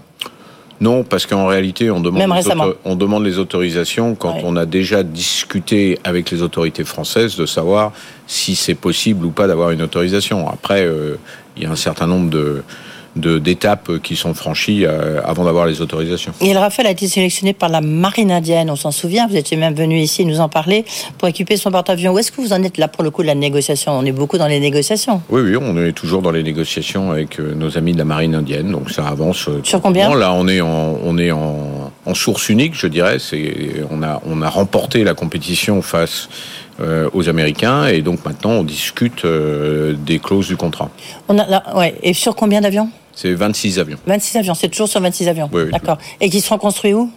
Non, 0.81 1.05
parce 1.05 1.27
qu'en 1.27 1.47
réalité, 1.47 1.91
on 1.91 2.01
demande, 2.01 2.23
les 2.23 2.65
on 2.87 2.97
demande 2.97 3.25
les 3.27 3.39
autorisations 3.39 4.15
quand 4.15 4.37
on 4.45 4.57
a 4.57 4.65
déjà 4.65 5.03
discuté 5.03 5.99
avec 6.05 6.31
les 6.31 6.41
autorités 6.41 6.85
françaises 6.85 7.37
de 7.37 7.45
savoir 7.45 7.93
si 8.27 8.57
c'est 8.57 8.75
possible 8.75 9.27
ou 9.27 9.31
pas 9.31 9.47
d'avoir 9.47 9.73
une 9.73 9.83
autorisation. 9.83 10.49
Après, 10.49 10.87
euh, 10.87 11.17
il 11.57 11.63
y 11.63 11.67
a 11.67 11.71
un 11.71 11.77
certain 11.77 12.07
nombre 12.07 12.31
de, 12.31 12.63
d'étapes 13.17 13.99
qui 14.03 14.15
sont 14.15 14.35
franchies 14.35 14.85
euh, 14.85 15.21
avant 15.25 15.45
d'avoir 15.45 15.67
les 15.67 15.81
autorisations. 15.81 16.33
Et 16.41 16.53
le 16.53 16.59
Rafale 16.61 16.87
a 16.87 16.91
été 16.91 17.09
sélectionné 17.09 17.53
par 17.53 17.69
la 17.69 17.81
marine 17.81 18.31
indienne, 18.31 18.71
on 18.71 18.77
s'en 18.77 18.93
souvient, 18.93 19.27
vous 19.27 19.37
étiez 19.37 19.57
même 19.57 19.75
venu 19.75 19.99
ici 19.99 20.25
nous 20.25 20.41
en 20.41 20.49
parler 20.49 20.85
pour 21.19 21.27
équiper 21.29 21.57
son 21.57 21.71
porte-avions. 21.71 22.13
Où 22.13 22.19
est-ce 22.19 22.31
que 22.31 22.41
vous 22.41 22.53
en 22.53 22.63
êtes 22.63 22.79
là 22.79 22.89
pour 22.89 23.03
le 23.03 23.11
coup 23.11 23.23
de 23.23 23.27
la 23.27 23.35
négociation? 23.35 23.93
On 23.93 24.05
est 24.05 24.13
beaucoup 24.13 24.39
dans 24.39 24.47
les 24.47 24.61
négociations. 24.61 25.23
Oui, 25.29 25.43
oui, 25.43 25.57
on 25.61 25.77
est 25.77 25.93
toujours 25.93 26.23
dans 26.23 26.31
les 26.31 26.43
négociations 26.43 27.11
avec 27.11 27.41
euh, 27.41 27.55
nos 27.55 27.77
amis 27.77 27.93
de 27.93 27.99
la 27.99 28.05
marine 28.05 28.35
indienne, 28.35 28.71
donc 28.71 28.91
ça 28.91 29.07
avance. 29.07 29.49
Euh, 29.49 29.61
Sur 29.65 29.81
combien? 29.81 30.15
Là, 30.15 30.33
on 30.33 30.47
est 30.47 30.61
en, 30.61 30.99
on 31.05 31.19
est 31.19 31.33
en, 31.33 31.91
en 32.07 32.15
source 32.15 32.49
unique, 32.49 32.75
je 32.75 32.87
dirais. 32.87 33.17
On 33.91 34.03
a, 34.03 34.21
on 34.25 34.41
a 34.43 34.49
remporté 34.49 35.03
la 35.05 35.15
compétition 35.15 35.83
face 35.83 36.29
aux 37.13 37.29
Américains 37.29 37.87
et 37.89 38.01
donc 38.01 38.25
maintenant 38.25 38.53
on 38.53 38.65
discute 38.65 39.27
des 39.27 40.19
clauses 40.19 40.49
du 40.49 40.57
contrat. 40.57 40.89
On 41.29 41.39
a, 41.39 41.77
ouais. 41.77 41.95
Et 42.03 42.15
sur 42.15 42.35
combien 42.35 42.63
d'avions? 42.63 42.89
C'est 43.21 43.35
26 43.35 43.79
avions. 43.79 43.99
26 44.07 44.39
avions, 44.39 44.55
c'est 44.55 44.69
toujours 44.69 44.89
sur 44.89 45.01
26 45.01 45.29
avions 45.29 45.51
Oui. 45.53 45.71
D'accord. 45.71 45.99
Et 46.21 46.31
qui 46.31 46.41
seront 46.41 46.59
construits 46.59 46.95
où? 46.95 47.11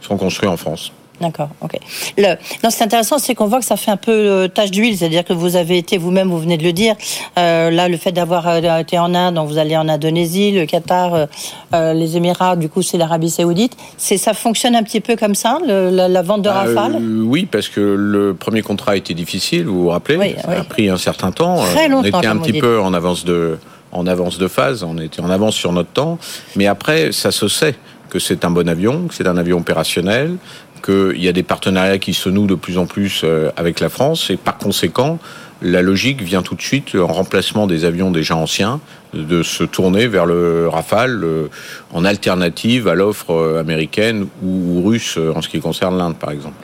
Ils 0.00 0.04
seront 0.04 0.16
construits 0.16 0.48
en 0.48 0.56
France. 0.56 0.92
D'accord, 1.20 1.50
ok. 1.60 1.78
Le, 2.18 2.34
non, 2.64 2.70
c'est 2.70 2.82
intéressant, 2.82 3.18
c'est 3.18 3.36
qu'on 3.36 3.46
voit 3.46 3.60
que 3.60 3.64
ça 3.64 3.76
fait 3.76 3.92
un 3.92 3.96
peu 3.96 4.10
euh, 4.10 4.48
tache 4.48 4.72
d'huile, 4.72 4.98
c'est-à-dire 4.98 5.24
que 5.24 5.32
vous 5.32 5.54
avez 5.54 5.78
été 5.78 5.96
vous-même, 5.96 6.28
vous 6.28 6.40
venez 6.40 6.56
de 6.56 6.64
le 6.64 6.72
dire, 6.72 6.96
euh, 7.38 7.70
là, 7.70 7.88
le 7.88 7.96
fait 7.96 8.10
d'avoir 8.10 8.48
euh, 8.48 8.78
été 8.78 8.98
en 8.98 9.14
Inde, 9.14 9.36
donc 9.36 9.48
vous 9.48 9.58
allez 9.58 9.76
en 9.76 9.88
Indonésie, 9.88 10.50
le 10.50 10.66
Qatar, 10.66 11.28
les 11.72 12.16
Émirats, 12.16 12.56
du 12.56 12.68
coup, 12.68 12.82
c'est 12.82 12.98
l'Arabie 12.98 13.30
Saoudite. 13.30 13.76
C'est 13.96 14.16
ça 14.16 14.34
fonctionne 14.34 14.74
un 14.74 14.82
petit 14.82 15.00
peu 15.00 15.14
comme 15.14 15.36
ça, 15.36 15.58
la, 15.64 16.22
vente 16.22 16.42
de 16.42 16.48
bah, 16.48 16.64
Rafale? 16.64 16.96
Oui, 16.96 17.46
parce 17.46 17.68
que 17.68 17.80
le 17.80 18.34
premier 18.34 18.62
contrat 18.62 18.92
a 18.92 18.96
été 18.96 19.14
difficile, 19.14 19.66
vous 19.66 19.84
vous 19.84 19.88
rappelez, 19.90 20.34
ça 20.42 20.50
a 20.50 20.64
pris 20.64 20.88
un 20.88 20.96
certain 20.96 21.30
temps. 21.30 21.62
Très 21.74 21.88
longtemps. 21.88 22.08
On 22.12 22.18
était 22.18 22.26
un 22.26 22.38
petit 22.38 22.58
peu 22.58 22.80
en 22.80 22.92
avance 22.92 23.24
de 23.24 23.58
en 23.94 24.06
avance 24.06 24.38
de 24.38 24.48
phase, 24.48 24.82
on 24.82 24.98
était 24.98 25.20
en 25.20 25.30
avance 25.30 25.54
sur 25.54 25.72
notre 25.72 25.90
temps, 25.90 26.18
mais 26.56 26.66
après, 26.66 27.12
ça 27.12 27.30
se 27.30 27.48
sait 27.48 27.76
que 28.10 28.18
c'est 28.18 28.44
un 28.44 28.50
bon 28.50 28.68
avion, 28.68 29.08
que 29.08 29.14
c'est 29.14 29.26
un 29.26 29.36
avion 29.36 29.58
opérationnel, 29.58 30.36
qu'il 30.84 31.22
y 31.22 31.28
a 31.28 31.32
des 31.32 31.42
partenariats 31.42 31.98
qui 31.98 32.12
se 32.12 32.28
nouent 32.28 32.46
de 32.46 32.54
plus 32.54 32.76
en 32.76 32.86
plus 32.86 33.22
euh, 33.24 33.50
avec 33.56 33.80
la 33.80 33.88
France, 33.88 34.30
et 34.30 34.36
par 34.36 34.58
conséquent, 34.58 35.18
la 35.62 35.80
logique 35.80 36.20
vient 36.20 36.42
tout 36.42 36.54
de 36.54 36.60
suite 36.60 36.94
en 36.94 37.06
remplacement 37.06 37.66
des 37.66 37.84
avions 37.86 38.10
déjà 38.10 38.36
anciens 38.36 38.80
de 39.14 39.42
se 39.42 39.64
tourner 39.64 40.08
vers 40.08 40.26
le 40.26 40.68
Rafale 40.68 41.22
euh, 41.24 41.48
en 41.92 42.04
alternative 42.04 42.88
à 42.88 42.94
l'offre 42.94 43.30
euh, 43.30 43.60
américaine 43.60 44.26
ou, 44.42 44.82
russe 44.86 45.18
en 45.34 45.40
ce 45.40 45.48
qui 45.48 45.60
concerne 45.60 45.96
l'Inde, 45.96 46.16
par 46.16 46.32
exemple. 46.32 46.56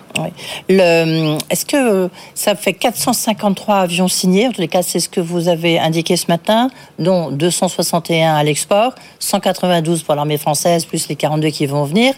Est-ce 0.68 1.64
que 1.64 2.08
ça 2.34 2.54
fait 2.54 2.72
453 2.72 3.76
avions 3.76 4.08
signés 4.08 4.48
En 4.48 4.52
tous 4.52 4.60
les 4.60 4.68
cas, 4.68 4.82
c'est 4.82 5.00
ce 5.00 5.08
que 5.08 5.20
vous 5.20 5.48
avez 5.48 5.78
indiqué 5.78 6.16
ce 6.16 6.26
matin, 6.28 6.70
dont 6.98 7.30
261 7.30 8.34
à 8.34 8.42
l'export, 8.42 8.94
192 9.18 10.02
pour 10.02 10.14
l'armée 10.14 10.38
française, 10.38 10.84
plus 10.84 11.08
les 11.08 11.16
42 11.16 11.48
qui 11.48 11.66
vont 11.66 11.84
venir, 11.84 12.14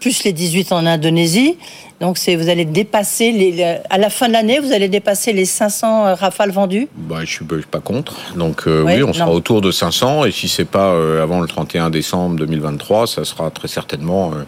plus 0.00 0.24
les 0.24 0.32
18 0.32 0.72
en 0.72 0.86
Indonésie. 0.86 1.56
Donc 2.00 2.18
vous 2.18 2.48
allez 2.48 2.64
dépasser, 2.64 3.30
les, 3.30 3.78
à 3.88 3.98
la 3.98 4.10
fin 4.10 4.26
de 4.28 4.32
l'année, 4.32 4.58
vous 4.58 4.72
allez 4.72 4.88
dépasser 4.88 5.32
les 5.32 5.44
500 5.44 6.16
rafales 6.16 6.50
vendus 6.50 6.88
bah, 6.96 7.18
Je 7.24 7.42
ne 7.44 7.58
suis 7.58 7.66
pas 7.70 7.80
contre. 7.80 8.16
Donc 8.36 8.64
oui, 8.66 9.02
on 9.02 9.12
sera 9.12 9.30
autour 9.30 9.60
de 9.60 9.70
500 9.70 10.24
et 10.24 10.32
si 10.32 10.48
c'est 10.48 10.64
pas 10.64 10.92
euh, 10.92 11.22
avant 11.22 11.40
le 11.40 11.46
31 11.46 11.90
décembre 11.90 12.36
2023, 12.36 13.06
ça 13.06 13.24
sera 13.24 13.50
très 13.50 13.68
certainement 13.68 14.32
euh, 14.32 14.34
euh, 14.34 14.44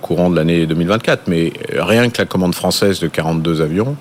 courant 0.00 0.30
de 0.30 0.36
l'année 0.36 0.66
2024. 0.66 1.28
Mais 1.28 1.52
rien 1.72 2.08
que 2.10 2.18
la 2.18 2.26
commande 2.26 2.54
française 2.54 3.00
de 3.00 3.08
42 3.08 3.60
avions 3.60 3.96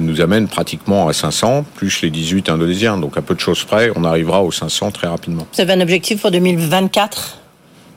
nous 0.00 0.20
amène 0.20 0.46
pratiquement 0.46 1.08
à 1.08 1.12
500, 1.12 1.64
plus 1.74 2.02
les 2.02 2.10
18 2.10 2.50
indonésiens. 2.50 2.96
Donc 2.98 3.16
à 3.16 3.22
peu 3.22 3.34
de 3.34 3.40
choses 3.40 3.64
près, 3.64 3.90
on 3.96 4.04
arrivera 4.04 4.42
aux 4.42 4.52
500 4.52 4.92
très 4.92 5.08
rapidement. 5.08 5.44
Vous 5.52 5.60
avez 5.60 5.72
un 5.72 5.80
objectif 5.80 6.20
pour 6.20 6.30
2024 6.30 7.38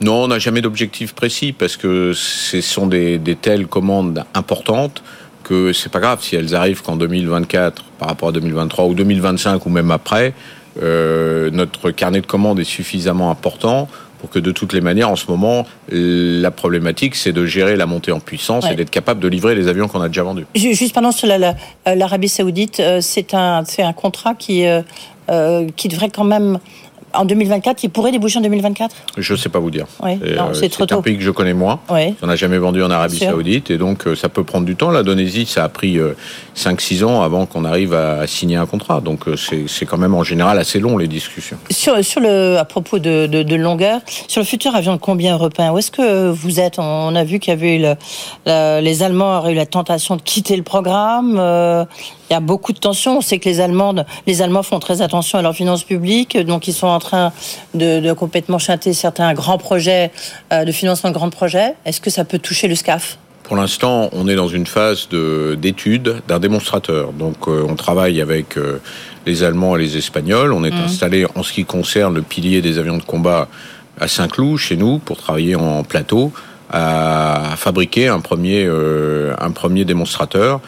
non, 0.02 0.24
on 0.24 0.28
n'a 0.28 0.40
jamais 0.40 0.62
d'objectif 0.62 1.14
précis 1.14 1.54
parce 1.54 1.78
que 1.78 2.12
ce 2.14 2.60
sont 2.60 2.86
des, 2.86 3.18
des 3.18 3.38
telles 3.38 3.66
commandes 3.66 4.26
importantes 4.34 5.02
que 5.46 5.72
c'est 5.72 5.90
pas 5.90 6.00
grave 6.00 6.22
si 6.22 6.36
elles 6.36 6.54
arrivent 6.56 6.82
qu'en 6.82 6.98
2024 6.98 7.84
par 7.98 8.10
rapport 8.10 8.30
à 8.30 8.32
2023 8.34 8.86
ou 8.86 8.94
2025 8.94 9.66
ou 9.66 9.70
même 9.70 9.92
après. 9.92 10.34
Euh, 10.82 11.50
notre 11.52 11.92
carnet 11.92 12.20
de 12.20 12.26
commandes 12.26 12.60
est 12.60 12.66
suffisamment 12.66 13.32
important 13.32 13.88
pour 14.26 14.32
que 14.32 14.40
de 14.40 14.52
toutes 14.52 14.74
les 14.74 14.82
manières, 14.82 15.12
en 15.12 15.16
ce 15.16 15.30
moment, 15.30 15.68
la 15.92 16.50
problématique, 16.50 17.14
c'est 17.14 17.32
de 17.32 17.46
gérer 17.46 17.76
la 17.76 17.86
montée 17.86 18.12
en 18.12 18.20
puissance 18.20 18.66
et 18.66 18.74
d'être 18.74 18.90
capable 18.90 19.20
de 19.20 19.28
livrer 19.28 19.54
les 19.54 19.68
avions 19.68 19.88
qu'on 19.88 20.02
a 20.02 20.08
déjà 20.08 20.24
vendus. 20.24 20.48
Juste 20.56 20.96
pendant 20.96 21.12
sur 21.12 21.30
euh, 21.30 21.54
l'Arabie 21.86 22.28
Saoudite, 22.28 22.80
euh, 22.80 23.02
c'est 23.02 23.36
un, 23.36 23.64
un 23.78 23.94
contrat 23.94 24.34
qui 24.34 24.66
qui 25.76 25.88
devrait 25.88 26.10
quand 26.10 26.24
même 26.24 26.60
en 27.16 27.26
2024, 27.26 27.84
il 27.84 27.90
pourrait 27.90 28.12
déboucher 28.12 28.40
en 28.40 28.42
2024 28.42 28.96
Je 29.18 29.34
ne 29.34 29.38
sais 29.38 29.50
pas 29.50 29.60
vous 29.60 29.72
dire. 29.72 29.86
Oui. 30.04 30.20
Euh, 30.24 30.54
c'est 30.54 30.70
trop 30.70 30.86
tôt. 30.86 31.00
un 31.00 31.02
pays 31.02 31.18
que 31.18 31.24
je 31.24 31.32
connais 31.32 31.54
moins. 31.54 31.80
Oui. 31.90 32.16
On 32.22 32.28
n'a 32.28 32.36
jamais 32.36 32.58
vendu 32.58 32.84
en 32.84 32.92
Arabie 32.92 33.20
Saoudite 33.20 33.72
et 33.72 33.78
donc 33.78 34.08
euh, 34.08 34.16
ça 34.16 34.30
peut 34.30 34.44
prendre 34.44 34.66
du 34.66 34.76
temps. 34.76 34.92
L'Indonésie, 34.92 35.46
ça 35.46 35.64
a 35.64 35.70
pris 35.70 36.00
5-6 36.56 37.02
euh, 37.04 37.08
ans 37.08 37.22
avant 37.22 37.46
qu'on 37.46 37.66
arrive 37.66 37.94
à, 37.94 38.28
signer 38.28 38.58
un 38.58 38.66
contrat. 38.66 39.02
Donc 39.02 39.26
c'est 39.38 39.86
quand 39.86 39.98
même 39.98 40.14
en 40.14 40.24
général 40.24 40.60
assez 40.60 40.80
long 40.80 40.98
les 40.98 41.08
discussions. 41.08 41.58
Sur, 41.70 42.04
sur 42.04 42.22
le, 42.22 42.58
à 42.58 42.66
propos 42.66 43.00
de, 43.00 43.28
de, 43.28 43.56
longueur, 43.56 44.02
sur 44.28 44.42
le 44.42 44.46
futur 44.46 44.76
avion 44.76 44.94
de 44.94 45.00
combien 45.00 45.34
européen, 45.34 45.72
où 45.72 45.78
est-ce 45.78 45.92
que 45.92 46.30
vous 46.30 46.60
êtes? 46.60 46.80
On 46.80 47.16
a 47.16 47.24
vu 47.24 47.40
qu'il 47.40 47.52
y 47.52 47.54
avait 47.54 47.78
eu 47.78 48.82
les 48.82 49.04
Allemands 49.04 49.38
auraient 49.38 49.54
eu 49.54 49.56
la 49.56 49.66
tentation 49.66 50.16
de 50.16 50.22
quitter 50.22 50.56
le 50.56 50.64
programme. 50.64 51.36
Il 52.30 52.34
y 52.34 52.36
a 52.36 52.40
beaucoup 52.40 52.74
de 52.74 52.80
tensions. 52.80 53.18
On 53.18 53.22
sait 53.22 53.38
que 53.40 53.48
les 53.48 53.60
Allemandes, 53.60 54.06
les 54.26 54.42
Allemands 54.42 54.64
font 54.64 54.80
très 54.80 55.02
attention 55.02 55.38
à 55.38 55.42
leurs 55.42 55.56
finances 55.56 55.84
publiques, 55.84 56.38
donc 56.38 56.68
ils 56.68 56.74
sont 56.74 56.88
en 56.88 57.00
train 57.00 57.05
de, 57.74 58.14
complètement 58.14 58.60
chanter 58.60 58.94
certains 58.94 59.34
grands 59.34 59.58
projets 59.58 60.12
euh, 60.52 60.64
de 60.66 60.72
financement 60.72 61.10
de 61.10 61.16
grands 61.16 61.30
projets. 61.30 61.76
Est-ce 61.86 62.02
que 62.02 62.10
ça 62.10 62.26
peut 62.26 62.40
toucher 62.40 62.68
le 62.68 62.76
SCAF? 62.76 63.18
Pour 63.44 63.56
l'instant, 63.56 64.10
on 64.12 64.28
est 64.28 64.36
dans 64.36 64.48
une 64.48 64.66
phase 64.66 65.08
d'étude 65.10 66.22
d'un 66.28 66.40
démonstrateur. 66.40 67.14
Donc, 67.14 67.48
euh, 67.48 67.66
on 67.70 67.76
travaille 67.76 68.22
avec 68.22 68.58
euh, 68.58 68.80
les 69.28 69.44
Allemands 69.44 69.76
et 69.76 69.82
les 69.82 69.98
Espagnols. 69.98 70.52
On 70.52 70.64
est 70.64 70.72
mmh. 70.72 70.86
installé 70.86 71.28
en 71.36 71.44
ce 71.44 71.54
qui 71.54 71.64
concerne 71.64 72.16
le 72.16 72.24
pilier 72.24 72.62
des 72.62 72.80
avions 72.80 72.98
de 72.98 73.04
combat 73.04 73.48
à 74.00 74.08
Saint-Cloud, 74.08 74.58
chez 74.58 74.78
nous, 74.78 74.98
pour 74.98 75.18
travailler 75.18 75.56
en 75.56 75.84
plateau, 75.84 76.34
à, 76.72 77.54
fabriquer 77.56 78.08
un 78.08 78.20
premier, 78.20 78.68
un 78.68 79.52
premier 79.52 79.86
démonstrateur 79.86 80.60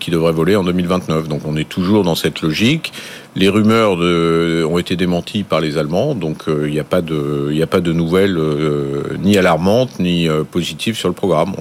qui 0.00 0.10
devrait 0.10 0.32
voler 0.32 0.56
en 0.56 0.64
2029. 0.64 1.28
Donc 1.28 1.42
on 1.46 1.56
est 1.56 1.68
toujours 1.68 2.04
dans 2.04 2.14
cette 2.14 2.42
logique. 2.42 2.92
Les 3.36 3.48
rumeurs 3.48 3.96
de, 3.96 4.64
ont 4.68 4.78
été 4.78 4.96
démenties 4.96 5.44
par 5.44 5.60
les 5.60 5.78
Allemands, 5.78 6.14
donc 6.14 6.48
euh, 6.48 6.66
il 6.66 6.72
n'y 6.72 6.80
a 6.80 6.84
pas 6.84 7.02
de, 7.02 7.54
a 7.62 7.66
pas 7.66 7.80
de 7.80 7.92
nouvelles 7.92 8.36
euh, 8.36 9.16
ni 9.20 9.36
alarmantes 9.36 10.00
ni 10.00 10.28
positives 10.50 10.96
sur 10.96 11.08
le 11.08 11.14
programme. 11.14 11.54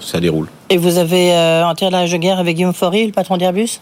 ça 0.00 0.20
déroule. 0.20 0.48
Et 0.68 0.76
vous 0.76 0.98
avez 0.98 1.32
un 1.34 1.74
tirage 1.74 2.12
de 2.12 2.16
guerre 2.16 2.38
avec 2.38 2.56
Guillaume 2.56 2.74
Faury, 2.74 3.06
le 3.06 3.12
patron 3.12 3.36
d'Airbus? 3.36 3.80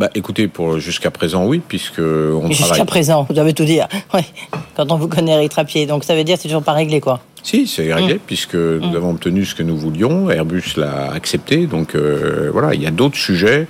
Bah, 0.00 0.08
écoutez, 0.14 0.48
pour 0.48 0.78
jusqu'à 0.78 1.10
présent, 1.10 1.44
oui, 1.44 1.60
puisque 1.66 1.98
on 1.98 2.50
Jusqu'à 2.50 2.86
présent, 2.86 3.26
vous 3.28 3.38
avez 3.38 3.52
tout 3.52 3.66
dire. 3.66 3.86
Oui. 4.14 4.22
Quand 4.74 4.90
on 4.92 4.96
vous 4.96 5.08
connaît, 5.08 5.32
Eric 5.32 5.50
Trappier, 5.50 5.84
donc 5.84 6.04
ça 6.04 6.14
veut 6.14 6.24
dire 6.24 6.36
que 6.36 6.42
c'est 6.42 6.48
toujours 6.48 6.62
pas 6.62 6.72
réglé, 6.72 7.02
quoi. 7.02 7.20
Si, 7.42 7.66
c'est 7.66 7.92
réglé, 7.92 8.14
mm. 8.14 8.20
puisque 8.26 8.54
nous 8.54 8.92
mm. 8.92 8.96
avons 8.96 9.10
obtenu 9.10 9.44
ce 9.44 9.54
que 9.54 9.62
nous 9.62 9.76
voulions. 9.76 10.30
Airbus 10.30 10.62
l'a 10.78 11.12
accepté. 11.12 11.66
Donc 11.66 11.94
euh, 11.94 12.48
voilà, 12.50 12.72
il 12.72 12.82
y 12.82 12.86
a 12.86 12.90
d'autres 12.90 13.18
sujets 13.18 13.66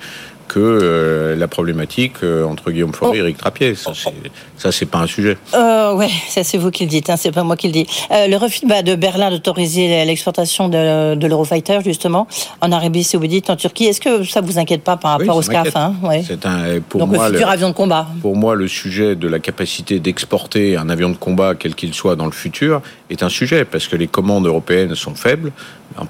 que 0.50 0.59
euh, 0.59 1.37
la 1.37 1.47
problématique 1.47 2.25
euh, 2.25 2.45
entre 2.45 2.73
Guillaume 2.73 2.92
Fauré 2.92 3.19
et 3.19 3.21
oh. 3.21 3.25
Eric 3.25 3.38
Trappier. 3.38 3.75
Ça, 3.76 4.73
c'est 4.73 4.87
pas 4.87 4.99
un 4.99 5.07
sujet. 5.07 5.37
Euh, 5.54 5.95
ouais, 5.95 6.11
ça 6.28 6.42
c'est 6.42 6.59
vous 6.59 6.73
qui 6.73 6.85
le 6.85 6.90
dites, 6.90 7.09
hein, 7.09 7.16
c'est 7.16 7.30
pas 7.30 7.45
moi 7.45 7.57
qui 7.57 7.69
le 7.69 7.73
dis. 7.73 7.87
le 8.11 8.37
refus 8.37 8.66
bah, 8.66 8.83
de 8.83 8.97
Berlin 8.97 9.30
d'autoriser 9.30 10.04
l'exportation 10.04 10.69
de, 10.69 11.14
de 11.14 11.26
l'Eurofighter, 11.28 11.78
justement, 11.85 12.26
en 12.61 12.73
Arabie 12.73 13.04
Saoudite, 13.04 13.49
en 13.49 13.57
Turquie, 13.57 13.85
est-ce 13.85 14.00
que 14.00 14.25
ça 14.25 14.40
vous 14.40 14.59
inquiète 14.59 14.83
pas 14.83 14.97
par 14.97 15.12
rapport 15.12 15.37
au 15.37 15.42
SCAF 15.42 15.76
hein 15.76 15.95
C'est 16.26 16.45
un, 16.45 16.80
pour 16.80 17.00
Donc 17.00 17.14
moi, 17.14 17.28
le 17.28 17.35
futur 17.35 17.49
avion 17.49 17.69
de 17.69 17.75
combat. 17.75 18.09
Pour 18.21 18.37
moi, 18.37 18.57
le 18.57 18.66
sujet 18.66 19.14
de 19.14 19.28
la 19.28 19.38
capacité 19.38 20.00
d'exporter 20.00 20.76
un 20.76 20.90
avion 20.90 21.11
de 21.11 21.16
combat, 21.16 21.54
quel 21.54 21.76
qu'il 21.76 21.95
soit 21.95 22.16
dans 22.16 22.26
le 22.26 22.33
futur, 22.33 22.83
est 23.09 23.23
un 23.23 23.28
sujet, 23.28 23.64
parce 23.64 23.87
que 23.87 23.95
les 23.95 24.09
commandes 24.09 24.47
européennes 24.47 24.97
sont 24.97 25.14
faibles. 25.14 25.52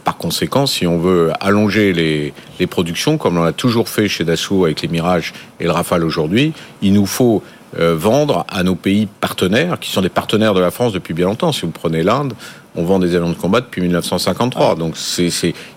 Par 0.04 0.16
conséquent, 0.16 0.66
si 0.66 0.86
on 0.86 0.98
veut 0.98 1.32
allonger 1.40 1.92
les, 1.92 2.34
les 2.58 2.66
productions, 2.66 3.16
comme 3.16 3.38
on 3.38 3.42
l'a 3.42 3.52
toujours 3.52 3.88
fait 3.88 4.08
chez 4.08 4.24
Avec 4.64 4.82
les 4.82 4.88
Mirages 4.88 5.32
et 5.58 5.64
le 5.64 5.70
Rafale 5.70 6.04
aujourd'hui, 6.04 6.52
il 6.82 6.92
nous 6.92 7.06
faut 7.06 7.42
euh, 7.78 7.94
vendre 7.96 8.44
à 8.48 8.62
nos 8.62 8.74
pays 8.74 9.06
partenaires, 9.06 9.78
qui 9.78 9.90
sont 9.90 10.00
des 10.00 10.08
partenaires 10.08 10.54
de 10.54 10.60
la 10.60 10.70
France 10.70 10.92
depuis 10.92 11.14
bien 11.14 11.26
longtemps. 11.26 11.52
Si 11.52 11.62
vous 11.62 11.70
prenez 11.70 12.02
l'Inde, 12.02 12.34
on 12.74 12.84
vend 12.84 12.98
des 12.98 13.14
avions 13.14 13.30
de 13.30 13.34
combat 13.34 13.60
depuis 13.60 13.80
1953. 13.80 14.74
Donc 14.74 14.96
c'est, 14.96 15.30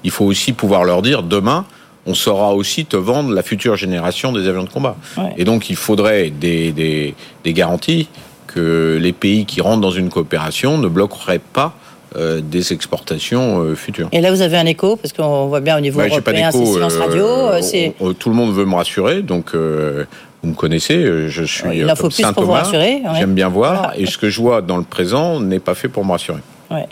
il 0.04 0.12
faut 0.12 0.26
aussi 0.26 0.54
pouvoir 0.54 0.84
leur 0.84 1.02
dire 1.02 1.22
demain, 1.24 1.66
on 2.06 2.16
saura 2.16 2.54
aussi 2.54 2.86
te 2.86 2.98
vendre 2.98 3.32
la 3.32 3.44
future 3.44 3.76
génération 3.76 4.32
des 4.32 4.48
avions 4.48 4.64
de 4.64 4.70
combat. 4.70 4.96
Et 5.38 5.46
donc 5.46 5.70
il 5.70 5.76
faudrait 5.76 6.32
des, 6.32 6.72
des, 6.72 7.16
des 7.44 7.54
garanties 7.54 8.10
que 8.48 8.98
les 9.02 9.14
pays 9.14 9.46
qui 9.46 9.62
rentrent 9.62 9.82
dans 9.82 9.92
une 9.92 10.10
coopération 10.10 10.78
ne 10.78 10.88
bloqueraient 10.88 11.40
pas 11.40 11.76
euh, 12.16 12.42
des 12.42 12.74
exportations 12.74 13.62
euh, 13.62 13.76
futures. 13.76 14.08
Et 14.12 14.22
là, 14.22 14.32
vous 14.32 14.42
avez 14.42 14.58
un 14.58 14.66
écho, 14.66 14.96
parce 14.96 15.14
qu'on 15.14 15.48
voit 15.48 15.62
bien 15.62 15.78
au 15.78 15.82
niveau 15.82 16.02
européen, 16.02 16.52
c'est 16.52 16.66
silence 16.66 16.96
radio. 16.96 17.26
Euh, 17.26 18.14
tout 18.14 18.30
le 18.30 18.36
monde 18.36 18.54
veut 18.54 18.66
me 18.66 18.76
rassurer, 18.76 19.22
donc 19.22 19.56
vous 19.56 20.50
me 20.50 20.54
connaissez, 20.56 21.30
je 21.30 21.44
suis 21.44 21.80
Il 21.80 21.90
en 21.90 21.96
faut 21.96 22.10
plus 22.10 22.24
pour 22.34 22.44
vous 22.44 22.52
rassurer. 22.52 23.02
J'aime 23.16 23.34
bien 23.34 23.50
voir, 23.50 23.94
et 23.98 24.06
ce 24.06 24.18
que 24.18 24.30
je 24.30 24.42
vois 24.42 24.62
dans 24.62 24.78
le 24.78 24.84
présent 24.84 25.40
n'est 25.40 25.60
pas 25.60 25.76
fait 25.76 25.88
pour 25.88 26.06
me 26.06 26.12
rassurer. 26.12 26.40
Ouais. 26.70 26.88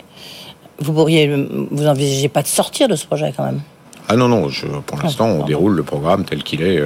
Vous 0.78 0.92
pourriez, 0.92 1.28
vous 1.28 1.82
n'envisagez 1.82 2.28
pas 2.28 2.42
de 2.42 2.48
sortir 2.48 2.88
de 2.88 2.96
ce 2.96 3.06
projet 3.06 3.32
quand 3.36 3.44
même? 3.44 3.60
Ah 4.08 4.16
non, 4.16 4.26
non, 4.26 4.48
je, 4.48 4.66
pour 4.66 4.98
l'instant, 5.00 5.26
on 5.26 5.44
déroule 5.44 5.76
le 5.76 5.84
programme 5.84 6.24
tel 6.24 6.42
qu'il 6.42 6.62
est 6.62 6.82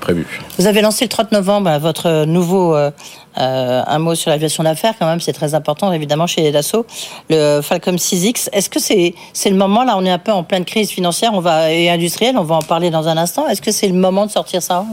prévu. 0.00 0.26
Vous 0.58 0.66
avez 0.66 0.80
lancé 0.80 1.04
le 1.04 1.08
30 1.08 1.32
novembre 1.32 1.70
votre 1.78 2.24
nouveau 2.24 2.74
euh, 2.74 2.90
euh, 3.38 3.82
un 3.86 3.98
mot 3.98 4.14
sur 4.14 4.30
l'aviation 4.30 4.62
d'affaires 4.62 4.94
quand 4.98 5.06
même, 5.06 5.20
c'est 5.20 5.32
très 5.32 5.54
important 5.54 5.92
évidemment 5.92 6.26
chez 6.26 6.50
Dassault, 6.50 6.86
le 7.30 7.60
Falcom 7.60 7.96
6X. 7.96 8.48
Est-ce 8.52 8.70
que 8.70 8.80
c'est 8.80 9.14
c'est 9.32 9.50
le 9.50 9.56
moment 9.56 9.84
là 9.84 9.96
On 9.96 10.04
est 10.04 10.10
un 10.10 10.18
peu 10.18 10.32
en 10.32 10.44
pleine 10.44 10.64
crise 10.64 10.90
financière, 10.90 11.32
on 11.34 11.40
va 11.40 11.72
et 11.72 11.90
industrielle, 11.90 12.36
on 12.38 12.44
va 12.44 12.56
en 12.56 12.62
parler 12.62 12.90
dans 12.90 13.08
un 13.08 13.16
instant. 13.16 13.48
Est-ce 13.48 13.62
que 13.62 13.72
c'est 13.72 13.88
le 13.88 13.94
moment 13.94 14.26
de 14.26 14.30
sortir 14.30 14.62
ça? 14.62 14.84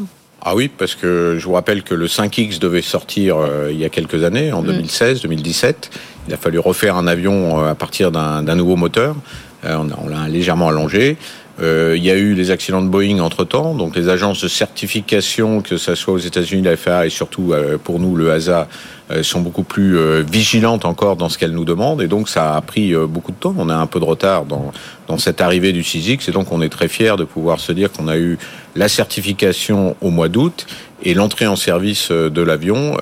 Ah 0.43 0.55
oui, 0.55 0.69
parce 0.75 0.95
que 0.95 1.37
je 1.37 1.45
vous 1.45 1.53
rappelle 1.53 1.83
que 1.83 1.93
le 1.93 2.07
5X 2.07 2.57
devait 2.57 2.81
sortir 2.81 3.37
euh, 3.37 3.69
il 3.71 3.77
y 3.77 3.85
a 3.85 3.89
quelques 3.89 4.23
années, 4.23 4.51
en 4.51 4.63
2016, 4.63 5.19
mm. 5.19 5.21
2017. 5.21 5.99
Il 6.27 6.33
a 6.33 6.37
fallu 6.37 6.57
refaire 6.57 6.97
un 6.97 7.05
avion 7.05 7.63
à 7.63 7.75
partir 7.75 8.11
d'un 8.11 8.55
nouveau 8.55 8.75
moteur. 8.75 9.15
on 9.63 10.09
l'a 10.09 10.27
légèrement 10.27 10.69
allongé. 10.69 11.17
Euh, 11.61 11.93
il 11.95 12.03
y 12.03 12.09
a 12.09 12.15
eu 12.15 12.33
les 12.33 12.49
accidents 12.49 12.81
de 12.81 12.87
Boeing 12.87 13.19
entre-temps, 13.19 13.75
donc 13.75 13.95
les 13.95 14.09
agences 14.09 14.41
de 14.41 14.47
certification, 14.47 15.61
que 15.61 15.77
ce 15.77 15.93
soit 15.95 16.13
aux 16.13 16.17
États-Unis, 16.17 16.63
la 16.63 16.75
FAA 16.75 17.05
et 17.05 17.09
surtout 17.09 17.53
euh, 17.53 17.77
pour 17.77 17.99
nous 17.99 18.15
le 18.15 18.31
HASA, 18.31 18.67
euh, 19.11 19.21
sont 19.21 19.41
beaucoup 19.41 19.63
plus 19.63 20.23
vigilantes 20.23 20.85
encore 20.85 21.17
dans 21.17 21.29
ce 21.29 21.37
qu'elles 21.37 21.51
nous 21.51 21.65
demandent. 21.65 22.01
Et 22.01 22.07
donc 22.07 22.29
ça 22.29 22.55
a 22.55 22.61
pris 22.61 22.95
beaucoup 23.07 23.31
de 23.31 23.37
temps. 23.37 23.53
On 23.57 23.69
a 23.69 23.75
un 23.75 23.85
peu 23.85 23.99
de 23.99 24.05
retard 24.05 24.45
dans, 24.45 24.71
dans 25.07 25.17
cette 25.17 25.41
arrivée 25.41 25.71
du 25.71 25.81
6X 25.81 26.29
et 26.29 26.31
donc 26.31 26.51
on 26.51 26.61
est 26.61 26.69
très 26.69 26.87
fiers 26.87 27.15
de 27.17 27.25
pouvoir 27.25 27.59
se 27.59 27.71
dire 27.71 27.91
qu'on 27.91 28.07
a 28.07 28.17
eu 28.17 28.39
la 28.75 28.87
certification 28.87 29.95
au 30.01 30.09
mois 30.09 30.29
d'août 30.29 30.65
et 31.03 31.13
l'entrée 31.13 31.47
en 31.47 31.55
service 31.55 32.11
de 32.11 32.41
l'avion 32.41 32.97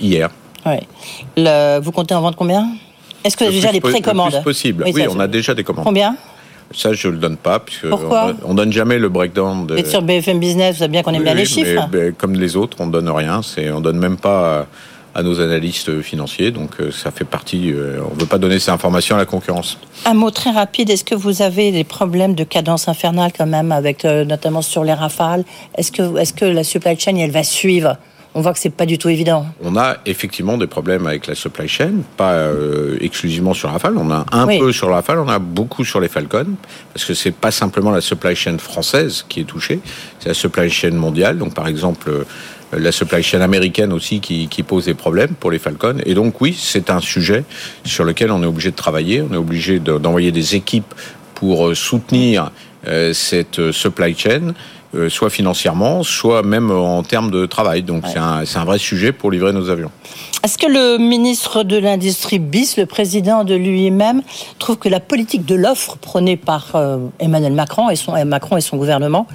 hier. 0.00 0.30
Ouais. 0.64 1.80
vous 1.80 1.92
comptez 1.92 2.14
en 2.14 2.22
vendre 2.22 2.36
combien? 2.36 2.68
Est-ce 3.24 3.36
que 3.36 3.44
vous 3.44 3.50
avez 3.50 3.56
déjà 3.56 3.72
des 3.72 3.80
précommandes? 3.80 4.42
possible. 4.42 4.84
Oui, 4.86 5.04
on 5.10 5.20
a 5.20 5.26
déjà 5.26 5.54
des 5.54 5.64
commandes. 5.64 5.84
Combien? 5.84 6.16
Ça, 6.74 6.92
je 6.92 7.08
le 7.08 7.18
donne 7.18 7.36
pas, 7.36 7.58
puisque 7.58 7.88
Pourquoi 7.88 8.34
on, 8.44 8.54
donne 8.54 8.72
jamais 8.72 8.98
le 8.98 9.08
breakdown. 9.08 9.66
De... 9.66 9.84
sur 9.84 10.02
BFM 10.02 10.38
Business, 10.38 10.74
vous 10.74 10.78
savez 10.80 10.90
bien 10.92 11.02
qu'on 11.02 11.14
aime 11.14 11.22
bien 11.22 11.34
les 11.34 11.44
chiffres. 11.44 11.88
comme 12.18 12.34
les 12.34 12.56
autres, 12.56 12.76
on 12.80 12.86
donne 12.86 13.08
rien. 13.08 13.42
C'est, 13.42 13.70
on 13.70 13.80
donne 13.80 13.98
même 13.98 14.16
pas 14.16 14.66
à, 15.14 15.22
nos 15.22 15.40
analystes 15.40 16.00
financiers. 16.00 16.50
Donc, 16.50 16.80
euh, 16.80 16.90
ça 16.90 17.10
fait 17.10 17.24
partie. 17.24 17.72
Euh, 17.72 18.00
on 18.10 18.14
veut 18.14 18.26
pas 18.26 18.38
donner 18.38 18.58
ces 18.58 18.70
informations 18.70 19.16
à 19.16 19.18
la 19.18 19.26
concurrence. 19.26 19.78
Un 20.06 20.14
mot 20.14 20.30
très 20.30 20.50
rapide. 20.50 20.90
Est-ce 20.90 21.04
que 21.04 21.14
vous 21.14 21.42
avez 21.42 21.70
des 21.70 21.84
problèmes 21.84 22.34
de 22.34 22.44
cadence 22.44 22.88
infernale 22.88 23.32
quand 23.36 23.46
même, 23.46 23.72
avec 23.72 24.04
euh, 24.04 24.24
notamment 24.24 24.62
sur 24.62 24.84
les 24.84 24.94
rafales? 24.94 25.44
Est-ce 25.76 25.92
que, 25.92 26.18
est-ce 26.18 26.32
que 26.32 26.44
la 26.44 26.64
supply 26.64 26.98
chain, 26.98 27.16
elle 27.16 27.30
va 27.30 27.42
suivre? 27.42 27.96
On 28.34 28.40
voit 28.40 28.52
que 28.52 28.58
c'est 28.58 28.70
pas 28.70 28.86
du 28.86 28.98
tout 28.98 29.08
évident. 29.08 29.46
On 29.62 29.76
a 29.76 29.98
effectivement 30.06 30.56
des 30.56 30.66
problèmes 30.66 31.06
avec 31.06 31.26
la 31.26 31.34
supply 31.34 31.68
chain, 31.68 31.92
pas 32.16 32.32
euh, 32.32 32.96
exclusivement 33.00 33.52
sur 33.52 33.70
Rafale. 33.70 33.96
On 33.98 34.10
a 34.10 34.24
un 34.32 34.46
peu 34.46 34.72
sur 34.72 34.88
Rafale, 34.88 35.18
on 35.18 35.28
a 35.28 35.38
beaucoup 35.38 35.84
sur 35.84 36.00
les 36.00 36.08
Falcon, 36.08 36.46
parce 36.94 37.04
que 37.04 37.14
c'est 37.14 37.34
pas 37.34 37.50
simplement 37.50 37.90
la 37.90 38.00
supply 38.00 38.34
chain 38.34 38.56
française 38.58 39.24
qui 39.28 39.40
est 39.40 39.44
touchée, 39.44 39.80
c'est 40.18 40.28
la 40.28 40.34
supply 40.34 40.70
chain 40.70 40.92
mondiale. 40.92 41.38
Donc 41.38 41.54
par 41.54 41.68
exemple 41.68 42.08
euh, 42.08 42.24
la 42.72 42.90
supply 42.90 43.22
chain 43.22 43.42
américaine 43.42 43.92
aussi 43.92 44.20
qui, 44.20 44.48
pose 44.62 44.86
des 44.86 44.94
problèmes 44.94 45.34
pour 45.34 45.50
les 45.50 45.58
Falcon. 45.58 45.96
Et 46.06 46.14
donc 46.14 46.40
oui, 46.40 46.56
c'est 46.58 46.88
un 46.88 47.00
sujet 47.00 47.44
sur 47.84 48.04
lequel 48.04 48.30
on 48.30 48.42
est 48.42 48.46
obligé 48.46 48.70
de 48.70 48.76
travailler. 48.76 49.20
On 49.20 49.34
est 49.34 49.38
obligé 49.38 49.78
d'envoyer 49.78 50.32
des 50.32 50.54
équipes 50.54 50.94
pour 51.34 51.68
euh, 51.68 51.74
soutenir 51.74 52.50
cette 53.12 53.70
supply 53.70 54.12
chain 54.18 54.54
euh, 54.94 55.08
soit 55.08 55.30
financièrement, 55.30 56.02
soit 56.02 56.42
même 56.42 56.70
en 56.70 57.02
termes 57.02 57.30
de 57.30 57.46
travail. 57.46 57.82
Donc 57.82 58.04
c'est 58.06 58.18
un, 58.18 58.42
un, 58.42 58.64
vrai 58.64 58.78
sujet 58.78 59.12
pour 59.12 59.30
livrer 59.30 59.52
nos 59.52 59.70
avions. 59.70 59.90
Est-ce 60.44 60.58
que 60.58 60.66
le 60.66 60.98
ministre 60.98 61.62
de 61.62 61.76
l'Industrie 61.76 62.38
BIS, 62.38 62.74
le 62.76 62.86
président 62.86 63.44
de 63.44 63.54
lui-même, 63.54 64.22
trouve 64.58 64.76
que 64.76 64.88
la 64.88 65.00
politique 65.00 65.46
de 65.46 65.54
l'offre 65.54 65.96
prônée 65.96 66.36
par 66.36 66.72
euh, 66.74 66.98
Emmanuel 67.20 67.52
Macron 67.52 67.90
et, 67.90 67.96
son, 67.96 68.12
Macron 68.24 68.56
et 68.56 68.60
son 68.60 68.76
gouvernement, 68.76 69.26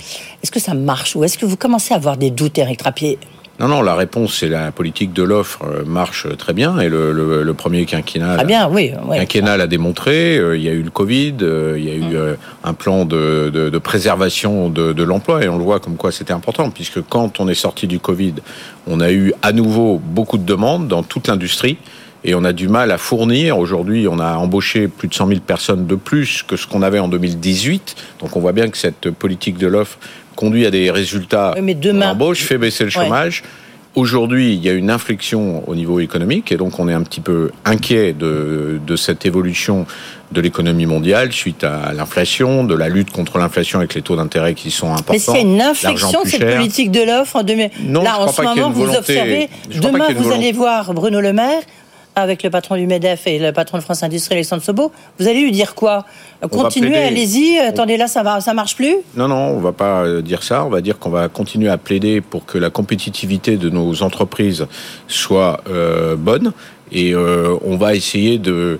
est-ce 0.43 0.51
que 0.51 0.59
ça 0.59 0.73
marche 0.73 1.15
Ou 1.15 1.23
est-ce 1.23 1.37
que 1.37 1.45
vous 1.45 1.57
commencez 1.57 1.93
à 1.93 1.97
avoir 1.97 2.17
des 2.17 2.29
doutes, 2.29 2.57
Eric 2.57 2.79
Trappier? 2.79 3.17
Non, 3.59 3.67
non, 3.67 3.81
la 3.81 3.95
réponse, 3.95 4.37
c'est 4.39 4.49
la 4.49 4.71
politique 4.71 5.13
de 5.13 5.23
l'offre 5.23 5.63
euh, 5.63 5.83
marche 5.83 6.27
très 6.37 6.53
bien 6.53 6.77
et 6.79 6.89
le, 6.89 7.11
le, 7.41 7.53
premier 7.55 7.85
quinquennat, 7.85 8.35
ah 8.37 8.43
bien, 8.43 8.69
oui, 8.69 8.91
quinquennat 9.11 9.57
l'a 9.57 9.65
démontré. 9.65 10.37
Euh, 10.37 10.55
il 10.55 10.61
y 10.61 10.69
a 10.69 10.73
eu 10.73 10.83
le 10.83 10.91
Covid, 10.91 11.37
euh, 11.41 11.75
il 11.75 11.85
y 11.85 11.89
a 11.89 11.95
eu 11.95 12.15
mm. 12.15 12.37
un 12.65 12.73
plan 12.73 13.05
de, 13.05 13.49
de, 13.51 13.69
de 13.71 13.77
préservation 13.79 14.69
de, 14.69 14.93
de 14.93 15.03
l'emploi 15.03 15.43
et 15.43 15.49
on 15.49 15.57
le 15.57 15.63
voit 15.63 15.79
comme 15.79 15.95
quoi 15.95 16.11
c'était 16.11 16.33
important 16.33 16.69
puisque 16.69 17.01
quand 17.01 17.39
on 17.39 17.47
est 17.47 17.55
sorti 17.55 17.87
du 17.87 17.99
Covid, 17.99 18.35
on 18.85 18.99
a 18.99 19.11
eu 19.11 19.33
à 19.41 19.51
nouveau 19.51 19.99
beaucoup 20.03 20.37
de 20.37 20.45
demandes 20.45 20.87
dans 20.87 21.01
toute 21.01 21.27
l'industrie 21.27 21.77
et 22.23 22.35
on 22.35 22.43
a 22.43 22.53
du 22.53 22.67
mal 22.67 22.91
à 22.91 22.97
fournir. 22.97 23.57
Aujourd'hui, 23.57 24.07
on 24.07 24.19
a 24.19 24.35
embauché 24.35 24.87
plus 24.87 25.07
de 25.07 25.13
100 25.13 25.27
000 25.27 25.39
personnes 25.39 25.87
de 25.87 25.95
plus 25.95 26.43
que 26.43 26.57
ce 26.57 26.67
qu'on 26.67 26.81
avait 26.81 26.99
en 26.99 27.07
2018. 27.07 27.95
Donc 28.19 28.35
on 28.35 28.39
voit 28.39 28.51
bien 28.51 28.69
que 28.69 28.77
cette 28.77 29.09
politique 29.11 29.57
de 29.57 29.67
l'offre 29.67 29.97
conduit 30.37 30.65
à 30.65 30.71
des 30.71 30.89
résultats 30.89 31.53
oui, 31.57 31.61
mais 31.61 31.73
demain... 31.73 32.13
d'embauche, 32.13 32.43
fait 32.43 32.57
baisser 32.57 32.85
le 32.85 32.89
chômage. 32.89 33.43
Aujourd'hui, 33.95 34.53
il 34.53 34.63
y 34.63 34.69
a 34.69 34.73
une 34.73 34.91
inflexion 34.91 35.67
au 35.67 35.73
niveau 35.73 35.99
économique 35.99 36.51
et 36.51 36.57
donc 36.57 36.77
on 36.77 36.87
est 36.87 36.93
un 36.93 37.01
petit 37.01 37.19
peu 37.19 37.49
inquiet 37.65 38.13
de, 38.13 38.79
de 38.85 38.95
cette 38.95 39.25
évolution 39.25 39.87
de 40.31 40.39
l'économie 40.39 40.85
mondiale 40.85 41.31
suite 41.31 41.63
à 41.63 41.93
l'inflation, 41.93 42.63
de 42.63 42.75
la 42.75 42.89
lutte 42.89 43.09
contre 43.09 43.39
l'inflation 43.39 43.79
avec 43.79 43.95
les 43.95 44.03
taux 44.03 44.15
d'intérêt 44.15 44.53
qui 44.53 44.69
sont 44.69 44.91
importants. 44.91 45.13
Mais 45.13 45.19
c'est 45.19 45.41
une 45.41 45.61
inflexion 45.61 46.21
de 46.23 46.29
cette 46.29 46.55
politique 46.55 46.91
de 46.91 47.01
l'offre 47.01 47.37
en 47.37 47.43
Non, 47.83 48.03
Là, 48.03 48.19
en 48.19 48.31
ce 48.31 48.41
moment, 48.43 48.69
vous 48.69 48.87
observez, 48.87 49.49
demain, 49.81 50.09
vous 50.15 50.31
allez 50.31 50.51
voir 50.51 50.93
Bruno 50.93 51.19
Le 51.19 51.33
Maire 51.33 51.63
avec 52.17 52.41
le 52.41 52.49
patron 52.49 52.75
du 52.75 52.87
MEDEF 52.87 53.27
et 53.27 53.37
le 53.37 53.51
patron 53.51 53.77
de 53.77 53.83
France 53.83 54.01
Industrie, 54.01 54.33
Alexandre 54.33 54.63
Sobo, 54.63 54.91
vous 55.19 55.27
allez 55.27 55.39
lui 55.39 55.51
dire 55.51 55.75
quoi? 55.75 56.03
Continuez, 56.49 56.97
allez-y, 56.97 57.59
attendez 57.59 57.95
là, 57.95 58.07
ça 58.07 58.23
va, 58.23 58.41
ça 58.41 58.55
marche 58.55 58.75
plus? 58.75 58.95
Non, 59.15 59.27
non, 59.27 59.35
on 59.35 59.59
va 59.59 59.71
pas 59.71 60.03
euh, 60.03 60.23
dire 60.23 60.41
ça. 60.41 60.65
On 60.65 60.69
va 60.69 60.81
dire 60.81 60.97
qu'on 60.97 61.11
va 61.11 61.29
continuer 61.29 61.69
à 61.69 61.77
plaider 61.77 62.21
pour 62.21 62.45
que 62.47 62.57
la 62.57 62.71
compétitivité 62.71 63.57
de 63.57 63.69
nos 63.69 64.01
entreprises 64.01 64.65
soit 65.07 65.61
euh, 65.69 66.15
bonne. 66.15 66.53
Et 66.91 67.13
euh, 67.13 67.55
on 67.63 67.77
va 67.77 67.93
essayer 67.93 68.39
de, 68.39 68.79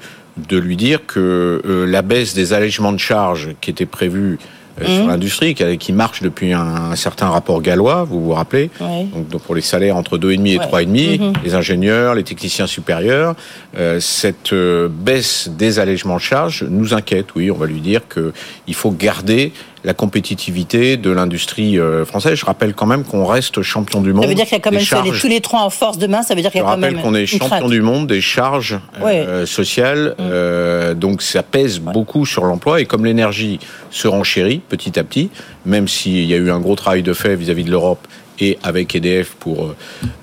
de 0.50 0.58
lui 0.58 0.76
dire 0.76 1.06
que 1.06 1.62
la 1.88 2.02
baisse 2.02 2.34
des 2.34 2.54
allègements 2.54 2.92
de 2.92 2.98
charges 2.98 3.50
qui 3.62 3.70
était 3.70 3.86
prévue 3.86 4.40
euh, 4.82 4.86
sur 4.86 5.06
mmh. 5.06 5.10
l'industrie, 5.10 5.56
qui, 5.56 5.94
marche 5.94 6.22
depuis 6.22 6.54
un, 6.54 6.96
certain 6.96 7.30
rapport 7.30 7.62
gallois, 7.62 8.04
vous 8.04 8.24
vous 8.24 8.34
rappelez 8.34 8.70
donc, 8.80 9.42
pour 9.42 9.56
les 9.56 9.62
salaires 9.62 9.96
entre 9.96 10.18
2,5 10.18 10.48
et 10.48 10.58
3,5, 10.58 11.20
mmh. 11.20 11.34
les 11.44 11.56
ingénieurs, 11.56 12.16
les 12.16 12.24
techniciens 12.24 12.68
supérieurs, 12.68 13.36
euh, 13.78 14.00
cette 14.00 14.54
euh, 14.54 14.88
baisse 14.90 15.50
des 15.50 15.80
allègements 15.80 16.18
de 16.18 16.22
charges 16.22 16.64
nous 16.64 16.94
inquiète. 16.94 17.28
Oui, 17.36 17.50
on 17.52 17.58
va 17.58 17.66
lui 17.66 17.82
dire 17.82 18.02
qu'il 18.08 18.76
faut 18.76 18.92
garder 18.92 19.52
la 19.84 19.94
compétitivité 19.94 20.98
de 20.98 21.12
l'industrie 21.12 21.80
euh, 21.80 22.06
française. 22.06 22.36
Je 22.36 22.46
rappelle 22.46 22.74
quand 22.74 22.86
même 22.86 23.04
qu'on 23.04 23.26
reste 23.26 23.62
champion 23.62 24.02
du 24.02 24.14
monde. 24.14 24.24
Ça 24.24 24.30
veut 24.30 24.36
dire 24.36 24.46
qu'il 24.46 24.54
y 24.54 24.58
a 24.58 24.60
quand 24.60 24.72
même 24.72 24.82
charges... 24.82 25.22
tous 25.22 25.28
les 25.28 25.42
trois 25.42 25.62
en 25.62 25.70
force 25.70 25.98
demain. 25.98 26.24
Ça 26.24 26.36
veut 26.36 26.42
dire 26.42 26.52
qu'il 26.52 26.62
y 26.62 26.64
a 26.64 26.68
quand 26.68 26.78
même. 26.78 26.92
Je 26.92 26.96
rappelle 26.98 27.12
qu'on 27.12 27.16
est 27.16 27.26
champion 27.26 27.70
du 27.70 27.82
monde 27.82 28.08
des 28.08 28.22
charges 28.22 28.80
euh, 29.04 29.46
sociales. 29.46 30.16
Mm. 30.18 30.22
Euh, 30.22 30.94
donc 30.94 31.22
ça 31.22 31.44
pèse 31.44 31.80
beaucoup 31.80 32.26
sur 32.26 32.46
l'emploi 32.46 32.82
et 32.82 32.86
comme 32.86 33.06
l'énergie 33.06 33.60
se 33.92 34.08
renchérit 34.08 34.60
petit 34.60 34.98
à 35.00 35.04
petit, 35.04 35.30
même 35.66 35.88
s'il 35.88 36.26
y 36.26 36.34
a 36.34 36.38
eu 36.38 36.52
un 36.52 36.60
gros 36.60 36.76
travail 36.76 37.04
de 37.04 37.14
fait 37.14 37.36
vis-à-vis 37.36 37.64
de 37.64 37.72
l'Europe 37.72 38.08
et 38.40 38.60
avec 38.62 38.96
EDF 38.96 39.32
pour 39.40 39.74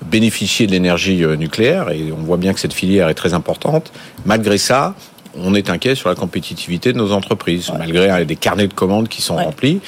bénéficier 0.09 0.67
de 0.67 0.71
l'énergie 0.71 1.25
nucléaire, 1.37 1.89
et 1.89 2.13
on 2.17 2.23
voit 2.23 2.37
bien 2.37 2.53
que 2.53 2.61
cette 2.61 2.73
filière 2.73 3.09
est 3.09 3.13
très 3.13 3.33
importante. 3.33 3.91
Malgré 4.25 4.57
ça, 4.57 4.95
on 5.37 5.53
est 5.55 5.69
inquiet 5.69 5.95
sur 5.95 6.09
la 6.09 6.15
compétitivité 6.15 6.93
de 6.93 6.97
nos 6.97 7.11
entreprises, 7.11 7.71
malgré 7.77 8.25
des 8.25 8.35
carnets 8.35 8.67
de 8.67 8.73
commandes 8.73 9.07
qui 9.07 9.21
sont 9.21 9.35
remplis. 9.35 9.81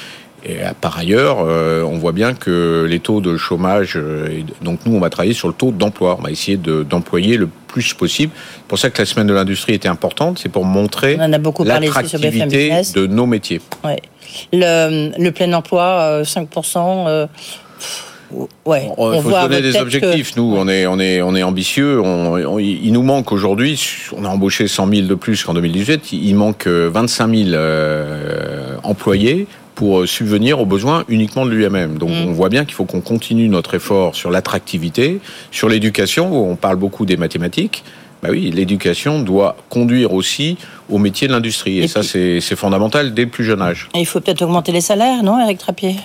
Et 0.45 0.61
euh, 0.61 0.71
par 0.79 0.97
ailleurs, 0.97 1.39
euh, 1.41 1.83
on 1.83 1.97
voit 1.97 2.11
bien 2.11 2.33
que 2.33 2.85
les 2.87 2.99
taux 2.99 3.21
de 3.21 3.37
chômage, 3.37 3.93
euh, 3.95 4.41
donc 4.61 4.79
nous, 4.85 4.95
on 4.95 4.99
va 4.99 5.09
travailler 5.09 5.33
sur 5.33 5.47
le 5.47 5.53
taux 5.53 5.71
d'emploi. 5.71 6.15
On 6.19 6.23
va 6.23 6.31
essayer 6.31 6.57
d'employer 6.57 7.37
le 7.37 7.49
plus 7.67 7.93
possible. 7.93 8.31
C'est 8.35 8.67
pour 8.67 8.79
ça 8.79 8.89
que 8.89 9.01
la 9.01 9.05
semaine 9.05 9.27
de 9.27 9.33
l'industrie 9.33 9.73
était 9.73 9.87
importante, 9.87 10.39
c'est 10.39 10.49
pour 10.49 10.63
montrer 10.63 11.17
l'attractivité 11.17 12.45
de 12.95 13.07
nos 13.07 13.25
métiers. 13.25 13.61
Le, 14.53 15.11
le, 15.17 15.31
plein 15.31 15.51
emploi, 15.53 16.21
5%. 16.23 17.27
Ouais, 18.65 18.86
il 18.86 19.22
faut 19.22 19.31
se 19.31 19.48
donner 19.48 19.62
des 19.62 19.77
objectifs. 19.77 20.36
Nous, 20.36 20.55
on 20.55 20.67
est, 20.67 20.86
on 20.86 21.00
est, 21.00 21.22
on 21.22 21.36
est 21.36 21.43
ambitieux. 21.43 22.01
On, 22.01 22.60
il 22.60 22.91
nous 22.91 23.03
manque 23.03 23.31
aujourd'hui, 23.31 23.81
on 24.15 24.25
a 24.25 24.27
embauché 24.27 24.67
100 24.67 24.88
000 24.88 25.07
de 25.07 25.15
plus 25.15 25.43
qu'en 25.43 25.53
2018. 25.53 26.12
Il 26.13 26.36
manque 26.36 26.67
25 26.67 27.36
000 27.36 27.50
euh, 27.53 28.75
employés 28.84 29.47
pour 29.75 29.99
euh, 29.99 30.06
subvenir 30.08 30.60
aux 30.60 30.65
besoins 30.65 31.06
uniquement 31.08 31.45
de 31.45 31.51
l'UMM. 31.51 31.97
Donc 31.97 32.10
mm. 32.10 32.28
on 32.28 32.32
voit 32.34 32.49
bien 32.49 32.65
qu'il 32.65 32.73
faut 32.73 32.86
qu'on 32.86 33.01
continue 33.01 33.47
notre 33.47 33.75
effort 33.75 34.15
sur 34.15 34.32
l'attractivité, 34.32 35.19
sur 35.51 35.69
l'éducation, 35.69 36.32
où 36.32 36.49
on 36.49 36.56
parle 36.56 36.78
beaucoup 36.78 37.06
des 37.06 37.15
mathématiques. 37.15 37.84
Bah 38.23 38.30
oui, 38.32 38.49
l'éducation 38.49 39.21
doit 39.21 39.56
conduire 39.69 40.13
aussi 40.13 40.58
au 40.89 40.97
métier 40.97 41.28
de 41.28 41.34
l'industrie. 41.34 41.80
Et, 41.80 41.88
ça, 41.88 42.01
c'est 42.01 42.41
fondamental 42.56 43.13
dès 43.13 43.25
le 43.25 43.30
plus 43.30 43.43
jeune 43.43 43.62
âge. 43.62 43.89
Et 43.93 43.99
il 43.99 44.06
faut 44.06 44.19
peut-être 44.19 44.41
augmenter 44.41 44.71
les 44.71 44.82
salaires, 44.82 45.21
non, 45.21 45.39
Eric 45.39 45.60
Trappier? 45.60 45.95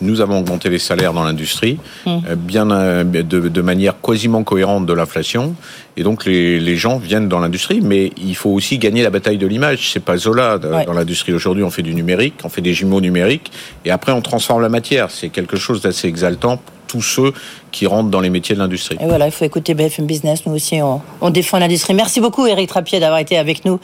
Nous 0.00 0.20
avons 0.20 0.40
augmenté 0.40 0.68
les 0.68 0.78
salaires 0.78 1.12
dans 1.12 1.24
l'industrie, 1.24 1.78
mmh. 2.06 2.10
euh, 2.28 2.34
bien 2.36 2.70
euh, 2.70 3.04
de, 3.04 3.60
manière 3.60 4.00
quasiment 4.00 4.44
cohérente 4.44 4.86
de 4.86 4.92
l'inflation. 4.92 5.54
Et 5.96 6.02
donc 6.02 6.24
les, 6.24 6.60
les, 6.60 6.76
gens 6.76 6.98
viennent 6.98 7.28
dans 7.28 7.40
l'industrie, 7.40 7.80
mais 7.80 8.12
il 8.16 8.36
faut 8.36 8.50
aussi 8.50 8.78
gagner 8.78 9.02
la 9.02 9.10
bataille 9.10 9.38
de 9.38 9.46
l'image. 9.46 9.90
C'est 9.92 10.04
pas 10.04 10.16
Zola 10.16 10.58
dans 10.58 10.92
l'industrie 10.92 11.32
aujourd'hui. 11.32 11.64
On 11.64 11.70
fait 11.70 11.82
du 11.82 11.94
numérique, 11.94 12.34
on 12.44 12.48
fait 12.48 12.60
des 12.60 12.72
jumeaux 12.72 13.00
numériques, 13.00 13.50
et 13.84 13.90
après 13.90 14.12
on 14.12 14.20
transforme 14.20 14.62
la 14.62 14.68
matière. 14.68 15.10
C'est 15.10 15.28
quelque 15.28 15.56
chose 15.56 15.82
d'assez 15.82 16.06
exaltant 16.06 16.60
tous 16.88 17.02
ceux 17.02 17.32
qui 17.70 17.86
rentrent 17.86 18.10
dans 18.10 18.20
les 18.20 18.30
métiers 18.30 18.54
de 18.54 18.60
l'industrie. 18.60 18.96
Et 19.00 19.06
voilà, 19.06 19.26
il 19.26 19.32
faut 19.32 19.44
écouter 19.44 19.74
BFM 19.74 20.06
Business. 20.06 20.46
Nous 20.46 20.54
aussi, 20.54 20.80
on, 20.82 21.30
défend 21.30 21.58
l'industrie. 21.58 21.94
Merci 21.94 22.20
beaucoup, 22.20 22.46
Eric 22.46 22.68
Trappier, 22.68 22.98
d'avoir 22.98 23.20
été 23.20 23.38
avec 23.38 23.64
nous. 23.64 23.78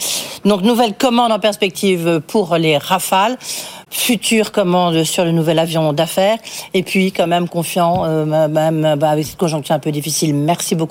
Donc, 0.44 0.62
nouvelle 0.62 0.94
commande 0.94 1.30
en 1.30 1.38
perspective 1.38 2.20
pour 2.26 2.56
les 2.56 2.78
Rafales 2.78 3.36
future 3.94 4.50
commande 4.50 5.04
sur 5.04 5.24
le 5.24 5.30
nouvel 5.30 5.58
avion 5.58 5.92
d'affaires 5.92 6.38
et 6.74 6.82
puis 6.82 7.12
quand 7.12 7.28
même 7.28 7.48
confiant 7.48 8.04
euh, 8.04 8.24
même 8.48 8.96
bah, 8.98 9.10
avec 9.10 9.24
cette 9.24 9.36
conjoncture 9.36 9.74
un 9.74 9.78
peu 9.78 9.92
difficile. 9.92 10.34
Merci 10.34 10.74
beaucoup. 10.74 10.82